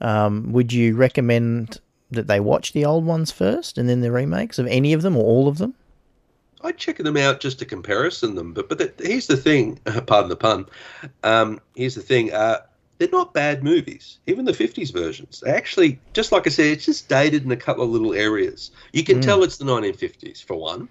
um, 0.00 0.52
would 0.52 0.72
you 0.72 0.96
recommend 0.96 1.80
that 2.10 2.26
they 2.26 2.40
watch 2.40 2.72
the 2.72 2.84
old 2.84 3.04
ones 3.04 3.30
first 3.30 3.78
and 3.78 3.88
then 3.88 4.00
the 4.00 4.12
remakes 4.12 4.58
of 4.58 4.66
any 4.66 4.92
of 4.92 5.02
them 5.02 5.16
or 5.16 5.24
all 5.24 5.48
of 5.48 5.58
them? 5.58 5.74
I'd 6.64 6.78
check 6.78 6.98
them 6.98 7.16
out 7.16 7.40
just 7.40 7.58
to 7.58 7.64
comparison 7.64 8.34
them. 8.34 8.52
But 8.52 8.68
but 8.68 8.78
the, 8.78 8.92
here's 9.04 9.26
the 9.26 9.36
thing, 9.36 9.76
pardon 10.06 10.28
the 10.28 10.36
pun. 10.36 10.66
Um, 11.22 11.60
here's 11.74 11.94
the 11.94 12.02
thing. 12.02 12.32
Uh, 12.32 12.58
they're 13.02 13.10
not 13.10 13.34
bad 13.34 13.64
movies. 13.64 14.18
Even 14.28 14.44
the 14.44 14.52
'50s 14.52 14.92
versions. 14.92 15.40
They 15.40 15.50
actually, 15.50 15.98
just 16.12 16.30
like 16.30 16.46
I 16.46 16.50
said, 16.50 16.66
it's 16.66 16.84
just 16.84 17.08
dated 17.08 17.44
in 17.44 17.50
a 17.50 17.56
couple 17.56 17.82
of 17.82 17.90
little 17.90 18.14
areas. 18.14 18.70
You 18.92 19.02
can 19.02 19.20
tell 19.20 19.42
it's 19.42 19.56
the 19.56 19.64
1950s 19.64 20.44
for 20.44 20.54
one. 20.54 20.88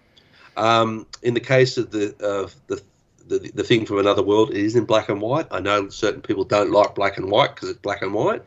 Um, 0.58 1.08
in 1.24 1.34
the 1.34 1.40
case 1.40 1.78
of 1.78 1.92
the 1.92 2.14
of 2.20 2.54
the 2.68 2.84
the, 3.28 3.50
the 3.54 3.64
thing 3.64 3.86
from 3.86 4.00
another 4.00 4.22
world, 4.22 4.50
it 4.50 4.58
is 4.58 4.76
in 4.76 4.84
black 4.84 5.08
and 5.08 5.22
white. 5.22 5.48
I 5.52 5.62
know 5.62 5.88
certain 5.88 6.22
people 6.22 6.44
don't 6.44 6.72
like 6.72 6.96
black 6.96 7.18
and 7.18 7.32
white 7.32 7.56
because 7.56 7.70
it's 7.70 7.80
black 7.80 8.02
and 8.02 8.14
white, 8.14 8.44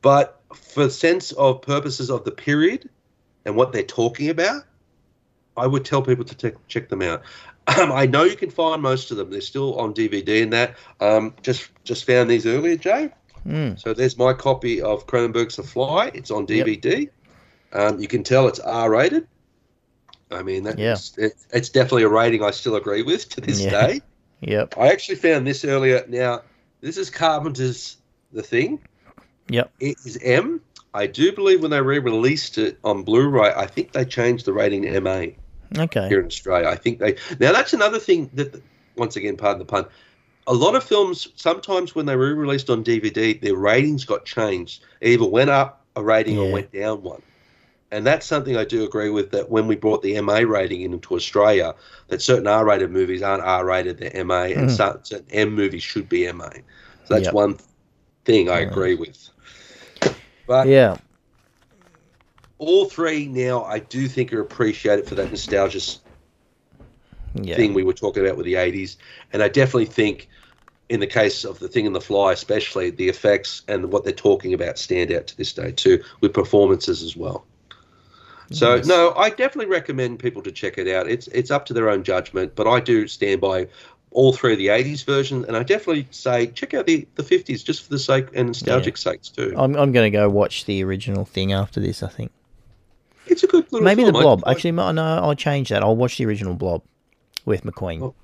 but 0.00 0.40
for 0.54 0.88
sense 0.88 1.32
of 1.32 1.60
purposes 1.60 2.10
of 2.10 2.24
the 2.24 2.30
period 2.30 2.88
and 3.44 3.56
what 3.56 3.72
they're 3.72 3.82
talking 3.82 4.30
about, 4.30 4.62
I 5.54 5.66
would 5.66 5.84
tell 5.84 6.00
people 6.00 6.24
to 6.24 6.34
check 6.34 6.54
check 6.66 6.88
them 6.88 7.02
out. 7.02 7.22
Um, 7.68 7.90
I 7.90 8.06
know 8.06 8.22
you 8.24 8.36
can 8.36 8.50
find 8.50 8.80
most 8.80 9.10
of 9.10 9.16
them. 9.16 9.30
They're 9.30 9.40
still 9.40 9.78
on 9.80 9.92
DVD 9.92 10.42
and 10.42 10.52
that. 10.52 10.76
Um, 11.00 11.34
just 11.42 11.68
just 11.84 12.04
found 12.04 12.30
these 12.30 12.46
earlier, 12.46 12.76
Jay. 12.76 13.10
Mm. 13.46 13.78
So 13.80 13.92
there's 13.94 14.16
my 14.18 14.32
copy 14.32 14.80
of 14.82 15.06
Cronenberg's 15.06 15.56
The 15.56 15.62
Fly. 15.62 16.10
It's 16.14 16.30
on 16.30 16.46
DVD. 16.46 17.08
Um, 17.72 17.98
you 18.00 18.08
can 18.08 18.22
tell 18.22 18.48
it's 18.48 18.60
R 18.60 18.90
rated. 18.90 19.26
I 20.30 20.42
mean, 20.42 20.64
that's, 20.64 20.78
Yeah. 21.16 21.26
it, 21.26 21.32
it's 21.52 21.68
definitely 21.68 22.02
a 22.02 22.08
rating 22.08 22.42
I 22.42 22.50
still 22.50 22.74
agree 22.76 23.02
with 23.02 23.28
to 23.30 23.40
this 23.40 23.60
Yeah. 23.60 23.70
day. 23.70 24.00
Yep. 24.40 24.74
I 24.78 24.88
actually 24.88 25.14
found 25.16 25.46
this 25.46 25.64
earlier. 25.64 26.04
Now, 26.08 26.42
this 26.82 26.98
is 26.98 27.08
Carpenter's 27.08 27.96
The 28.32 28.42
Thing. 28.42 28.80
Yep. 29.48 29.72
It 29.80 29.96
is 30.04 30.18
M. 30.22 30.60
I 30.92 31.06
do 31.06 31.32
believe 31.32 31.62
when 31.62 31.70
they 31.70 31.80
re-released 31.80 32.58
it 32.58 32.78
on 32.84 33.02
Blu-ray, 33.02 33.52
I 33.56 33.66
think 33.66 33.92
they 33.92 34.04
changed 34.04 34.44
the 34.44 34.52
rating 34.52 34.82
to 34.82 35.00
MA 35.00 35.26
Okay. 35.78 36.08
here 36.08 36.20
in 36.20 36.26
Australia. 36.26 36.68
I 36.68 36.76
think 36.76 36.98
they 36.98 37.16
now 37.40 37.52
that's 37.52 37.72
another 37.72 37.98
thing 37.98 38.30
that 38.34 38.62
once 38.96 39.16
again, 39.16 39.36
pardon 39.36 39.58
the 39.58 39.64
pun. 39.64 39.86
A 40.46 40.54
lot 40.54 40.74
of 40.76 40.84
films 40.84 41.28
sometimes 41.36 41.94
when 41.94 42.06
they 42.06 42.16
were 42.16 42.34
released 42.34 42.70
on 42.70 42.84
DVD, 42.84 43.40
their 43.40 43.56
ratings 43.56 44.04
got 44.04 44.24
changed. 44.24 44.84
It 45.00 45.10
either 45.10 45.26
went 45.26 45.50
up 45.50 45.84
a 45.96 46.02
rating 46.02 46.38
or 46.38 46.50
went 46.50 46.72
down 46.72 47.02
one. 47.02 47.22
And 47.90 48.04
that's 48.06 48.26
something 48.26 48.56
I 48.56 48.64
do 48.64 48.84
agree 48.84 49.10
with 49.10 49.30
that 49.30 49.48
when 49.48 49.66
we 49.66 49.76
brought 49.76 50.02
the 50.02 50.20
MA 50.20 50.38
rating 50.38 50.80
into 50.82 51.14
Australia, 51.14 51.74
that 52.08 52.20
certain 52.20 52.46
R 52.46 52.64
rated 52.64 52.90
movies 52.90 53.22
aren't 53.22 53.44
R 53.44 53.64
rated, 53.64 53.98
they're 53.98 54.24
MA, 54.24 54.44
and 54.44 54.68
Mhm. 54.68 54.70
certain 54.70 55.04
certain 55.04 55.30
M 55.30 55.54
movies 55.54 55.82
should 55.82 56.08
be 56.08 56.26
MA. 56.26 56.50
So 57.04 57.14
that's 57.14 57.26
Yep. 57.26 57.34
one 57.34 57.58
thing 58.24 58.50
I 58.50 58.60
agree 58.60 58.94
with. 58.96 59.16
But 60.46 60.68
Yeah. 60.68 60.96
All 62.58 62.86
three 62.86 63.26
now 63.26 63.64
I 63.64 63.78
do 63.78 64.08
think 64.08 64.32
are 64.32 64.40
appreciated 64.40 65.06
for 65.06 65.14
that 65.16 65.30
nostalgia 65.30 65.80
Yeah. 67.34 67.56
thing 67.56 67.74
we 67.74 67.82
were 67.84 67.92
talking 67.92 68.24
about 68.24 68.36
with 68.36 68.46
the 68.46 68.56
80s. 68.56 68.96
And 69.32 69.42
I 69.42 69.48
definitely 69.48 69.86
think, 69.86 70.28
in 70.88 71.00
the 71.00 71.06
case 71.06 71.44
of 71.44 71.58
The 71.58 71.68
Thing 71.68 71.86
and 71.86 71.94
the 71.94 72.00
Fly, 72.00 72.32
especially, 72.32 72.90
the 72.90 73.08
effects 73.08 73.62
and 73.68 73.92
what 73.92 74.04
they're 74.04 74.12
talking 74.12 74.54
about 74.54 74.78
stand 74.78 75.12
out 75.12 75.26
to 75.26 75.36
this 75.36 75.52
day, 75.52 75.72
too, 75.72 76.02
with 76.20 76.32
performances 76.32 77.02
as 77.02 77.16
well. 77.16 77.44
So, 78.52 78.80
no, 78.84 79.12
I 79.16 79.30
definitely 79.30 79.66
recommend 79.66 80.20
people 80.20 80.40
to 80.42 80.52
check 80.52 80.78
it 80.78 80.88
out. 80.88 81.08
It's 81.08 81.26
it's 81.28 81.50
up 81.50 81.66
to 81.66 81.74
their 81.74 81.90
own 81.90 82.04
judgment, 82.04 82.54
but 82.54 82.68
I 82.68 82.78
do 82.78 83.08
stand 83.08 83.40
by 83.40 83.66
all 84.12 84.32
three 84.32 84.52
of 84.52 84.58
the 84.58 84.68
80s 84.68 85.04
versions, 85.04 85.46
and 85.46 85.56
I 85.56 85.64
definitely 85.64 86.06
say 86.12 86.46
check 86.46 86.72
out 86.72 86.86
the, 86.86 87.06
the 87.16 87.24
50s 87.24 87.64
just 87.64 87.82
for 87.82 87.90
the 87.90 87.98
sake 87.98 88.28
and 88.34 88.46
nostalgic 88.46 88.96
sakes 88.96 89.28
too. 89.28 89.52
I'm, 89.56 89.74
I'm 89.76 89.90
going 89.92 90.10
to 90.10 90.16
go 90.16 90.30
watch 90.30 90.64
the 90.64 90.82
original 90.84 91.24
thing 91.24 91.52
after 91.52 91.80
this. 91.80 92.02
I 92.02 92.08
think 92.08 92.30
it's 93.36 93.44
a 93.44 93.46
good 93.46 93.70
little 93.72 93.84
maybe 93.84 94.02
the 94.02 94.12
film. 94.12 94.16
I- 94.16 94.22
Blob. 94.22 94.42
I- 94.46 94.52
Actually, 94.52 94.72
no, 94.72 94.86
I'll 94.88 95.34
change 95.34 95.68
that. 95.68 95.82
I'll 95.82 95.96
watch 95.96 96.16
the 96.18 96.24
original 96.26 96.54
Blob 96.54 96.82
with 97.44 97.62
McQueen. 97.64 98.02
Oh, 98.02 98.14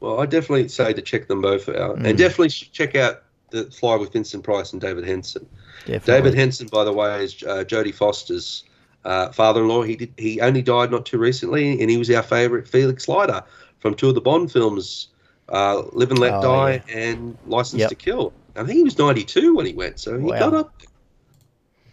Well, 0.00 0.20
I 0.20 0.26
definitely 0.26 0.68
say 0.68 0.92
to 0.92 1.02
check 1.02 1.28
them 1.28 1.40
both 1.40 1.68
out, 1.68 1.98
Mm. 1.98 2.06
and 2.06 2.18
definitely 2.18 2.50
check 2.50 2.94
out 2.96 3.22
the 3.50 3.64
Fly 3.70 3.96
with 3.96 4.12
Vincent 4.12 4.42
Price 4.44 4.72
and 4.72 4.80
David 4.80 5.04
Hedison. 5.04 5.46
Definitely. 5.86 6.30
David 6.30 6.34
Hedison, 6.34 6.70
by 6.70 6.84
the 6.84 6.92
way, 6.92 7.24
is 7.24 7.42
uh, 7.44 7.64
Jodie 7.64 7.94
Foster's 7.94 8.64
uh, 9.04 9.30
father-in-law. 9.32 9.82
He 9.82 9.96
did. 9.96 10.12
He 10.18 10.40
only 10.40 10.60
died 10.62 10.90
not 10.90 11.06
too 11.06 11.18
recently, 11.18 11.80
and 11.80 11.88
he 11.90 11.96
was 11.96 12.10
our 12.10 12.22
favourite 12.22 12.68
Felix 12.68 13.08
Leiter 13.08 13.42
from 13.78 13.94
two 13.94 14.08
of 14.08 14.14
the 14.14 14.20
Bond 14.20 14.52
films, 14.52 15.08
uh, 15.48 15.82
Live 15.92 16.10
and 16.10 16.18
Let 16.18 16.34
Oh, 16.34 16.42
Die 16.42 16.82
and 16.92 17.38
License 17.46 17.80
Yep. 17.80 17.88
to 17.90 17.94
Kill. 17.94 18.32
I 18.56 18.64
think 18.64 18.76
he 18.76 18.82
was 18.82 18.98
92 18.98 19.54
when 19.54 19.66
he 19.66 19.72
went, 19.72 19.98
so 20.00 20.18
he 20.18 20.24
Wow. 20.26 20.38
got 20.38 20.54
up. 20.54 20.72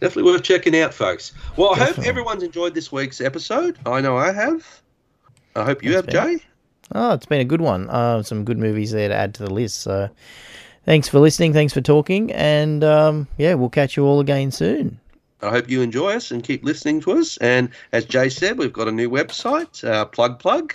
Definitely 0.00 0.30
worth 0.30 0.42
checking 0.42 0.78
out, 0.78 0.92
folks. 0.92 1.32
Well, 1.56 1.74
I 1.74 1.78
hope 1.78 1.98
everyone's 2.00 2.42
enjoyed 2.42 2.74
this 2.74 2.92
week's 2.92 3.20
episode. 3.20 3.78
I 3.86 4.00
know 4.02 4.16
I 4.16 4.30
have. 4.32 4.82
I 5.54 5.64
hope 5.64 5.82
you 5.82 5.92
Thanks, 5.92 6.12
have, 6.14 6.24
Ben. 6.24 6.38
Jay. 6.38 6.44
Oh, 6.94 7.14
it's 7.14 7.26
been 7.26 7.40
a 7.40 7.44
good 7.44 7.62
one. 7.62 7.88
Uh, 7.88 8.22
some 8.22 8.44
good 8.44 8.58
movies 8.58 8.92
there 8.92 9.08
to 9.08 9.14
add 9.14 9.34
to 9.34 9.42
the 9.42 9.52
list. 9.52 9.80
So, 9.80 10.10
thanks 10.84 11.08
for 11.08 11.18
listening. 11.18 11.52
Thanks 11.52 11.72
for 11.72 11.80
talking, 11.80 12.30
and 12.32 12.84
um, 12.84 13.26
yeah, 13.38 13.54
we'll 13.54 13.70
catch 13.70 13.96
you 13.96 14.04
all 14.04 14.20
again 14.20 14.50
soon. 14.50 15.00
I 15.42 15.50
hope 15.50 15.68
you 15.68 15.82
enjoy 15.82 16.12
us 16.12 16.30
and 16.30 16.42
keep 16.42 16.64
listening 16.64 17.00
to 17.02 17.12
us. 17.12 17.36
And 17.38 17.70
as 17.92 18.04
Jay 18.04 18.28
said, 18.28 18.58
we've 18.58 18.72
got 18.72 18.88
a 18.88 18.92
new 18.92 19.10
website, 19.10 19.82
uh, 19.82 20.04
plug 20.04 20.38
plug. 20.38 20.74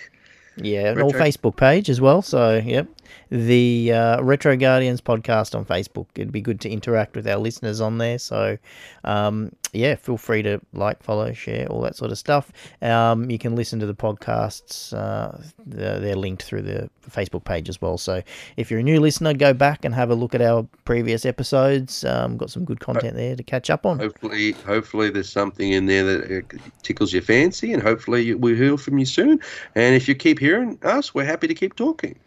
Yeah, 0.58 0.92
an 0.92 1.02
old 1.02 1.16
Facebook 1.16 1.56
page 1.56 1.90
as 1.90 2.02
well. 2.02 2.22
So, 2.22 2.58
yep, 2.58 2.88
the 3.30 3.93
uh, 3.93 4.21
Retro 4.21 4.58
Guardians 4.58 5.02
podcast 5.02 5.56
on 5.56 5.65
Facebook. 5.65 6.08
It'd 6.15 6.32
be 6.32 6.41
good 6.41 6.60
to 6.62 6.69
interact 6.69 7.15
with 7.15 7.28
our 7.28 7.38
listeners 7.38 7.80
on 7.80 7.97
there. 7.97 8.19
So, 8.19 8.58
um, 9.06 9.52
yeah, 9.74 9.95
feel 9.95 10.17
free 10.17 10.41
to 10.43 10.60
like, 10.74 11.02
follow, 11.02 11.32
share, 11.32 11.65
all 11.67 11.82
that 11.82 11.95
sort 11.95 12.12
of 12.12 12.17
stuff. 12.17 12.52
Um, 12.82 13.32
you 13.32 13.39
can 13.39 13.56
listen 13.56 13.80
to 13.80 13.86
the 13.86 13.95
podcasts. 13.95 14.93
Uh, 14.93 15.41
they're, 15.65 16.12
linked 16.12 16.43
through 16.43 16.62
the 16.62 16.89
Facebook 17.10 17.45
page 17.45 17.69
as 17.69 17.82
well. 17.82 17.97
So, 17.97 18.21
if 18.58 18.69
you're 18.69 18.82
a 18.82 18.84
new 18.84 19.00
listener, 19.00 19.34
go 19.34 19.54
back 19.54 19.86
and 19.86 19.95
have 19.95 20.10
a 20.10 20.15
look 20.15 20.36
at 20.36 20.41
our 20.41 20.67
previous 20.84 21.26
episodes. 21.26 22.04
Um, 22.04 22.38
got 22.38 22.52
some 22.52 22.65
good 22.65 22.82
content 22.82 23.15
there 23.15 23.36
to 23.36 23.43
catch 23.43 23.69
up 23.69 23.86
on. 23.86 23.97
Hopefully, 24.00 24.52
hopefully 24.52 25.10
there's 25.10 25.32
something 25.32 25.71
in 25.71 25.86
there 25.86 26.04
that 26.04 26.43
uh, 26.43 26.58
tickles 26.84 27.13
your 27.13 27.21
fancy, 27.21 27.71
and 27.71 27.82
hopefully 27.82 28.34
we'll 28.34 28.56
hear 28.56 28.78
from 28.78 29.00
you 29.00 29.06
soon. 29.06 29.39
And 29.76 29.95
if 29.95 30.08
you 30.08 30.15
keep 30.15 30.38
hearing 30.38 30.78
us, 30.84 31.15
we're 31.15 31.26
happy 31.26 31.47
to 31.47 31.56
keep 31.56 31.76
talking. 31.76 32.19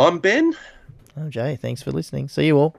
I'm 0.00 0.18
Ben. 0.18 0.56
Oh, 1.14 1.28
Jay, 1.28 1.56
thanks 1.56 1.82
for 1.82 1.92
listening. 1.92 2.30
See 2.30 2.46
you 2.46 2.56
all. 2.56 2.74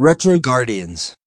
Retro 0.00 0.38
Guardians. 0.38 1.17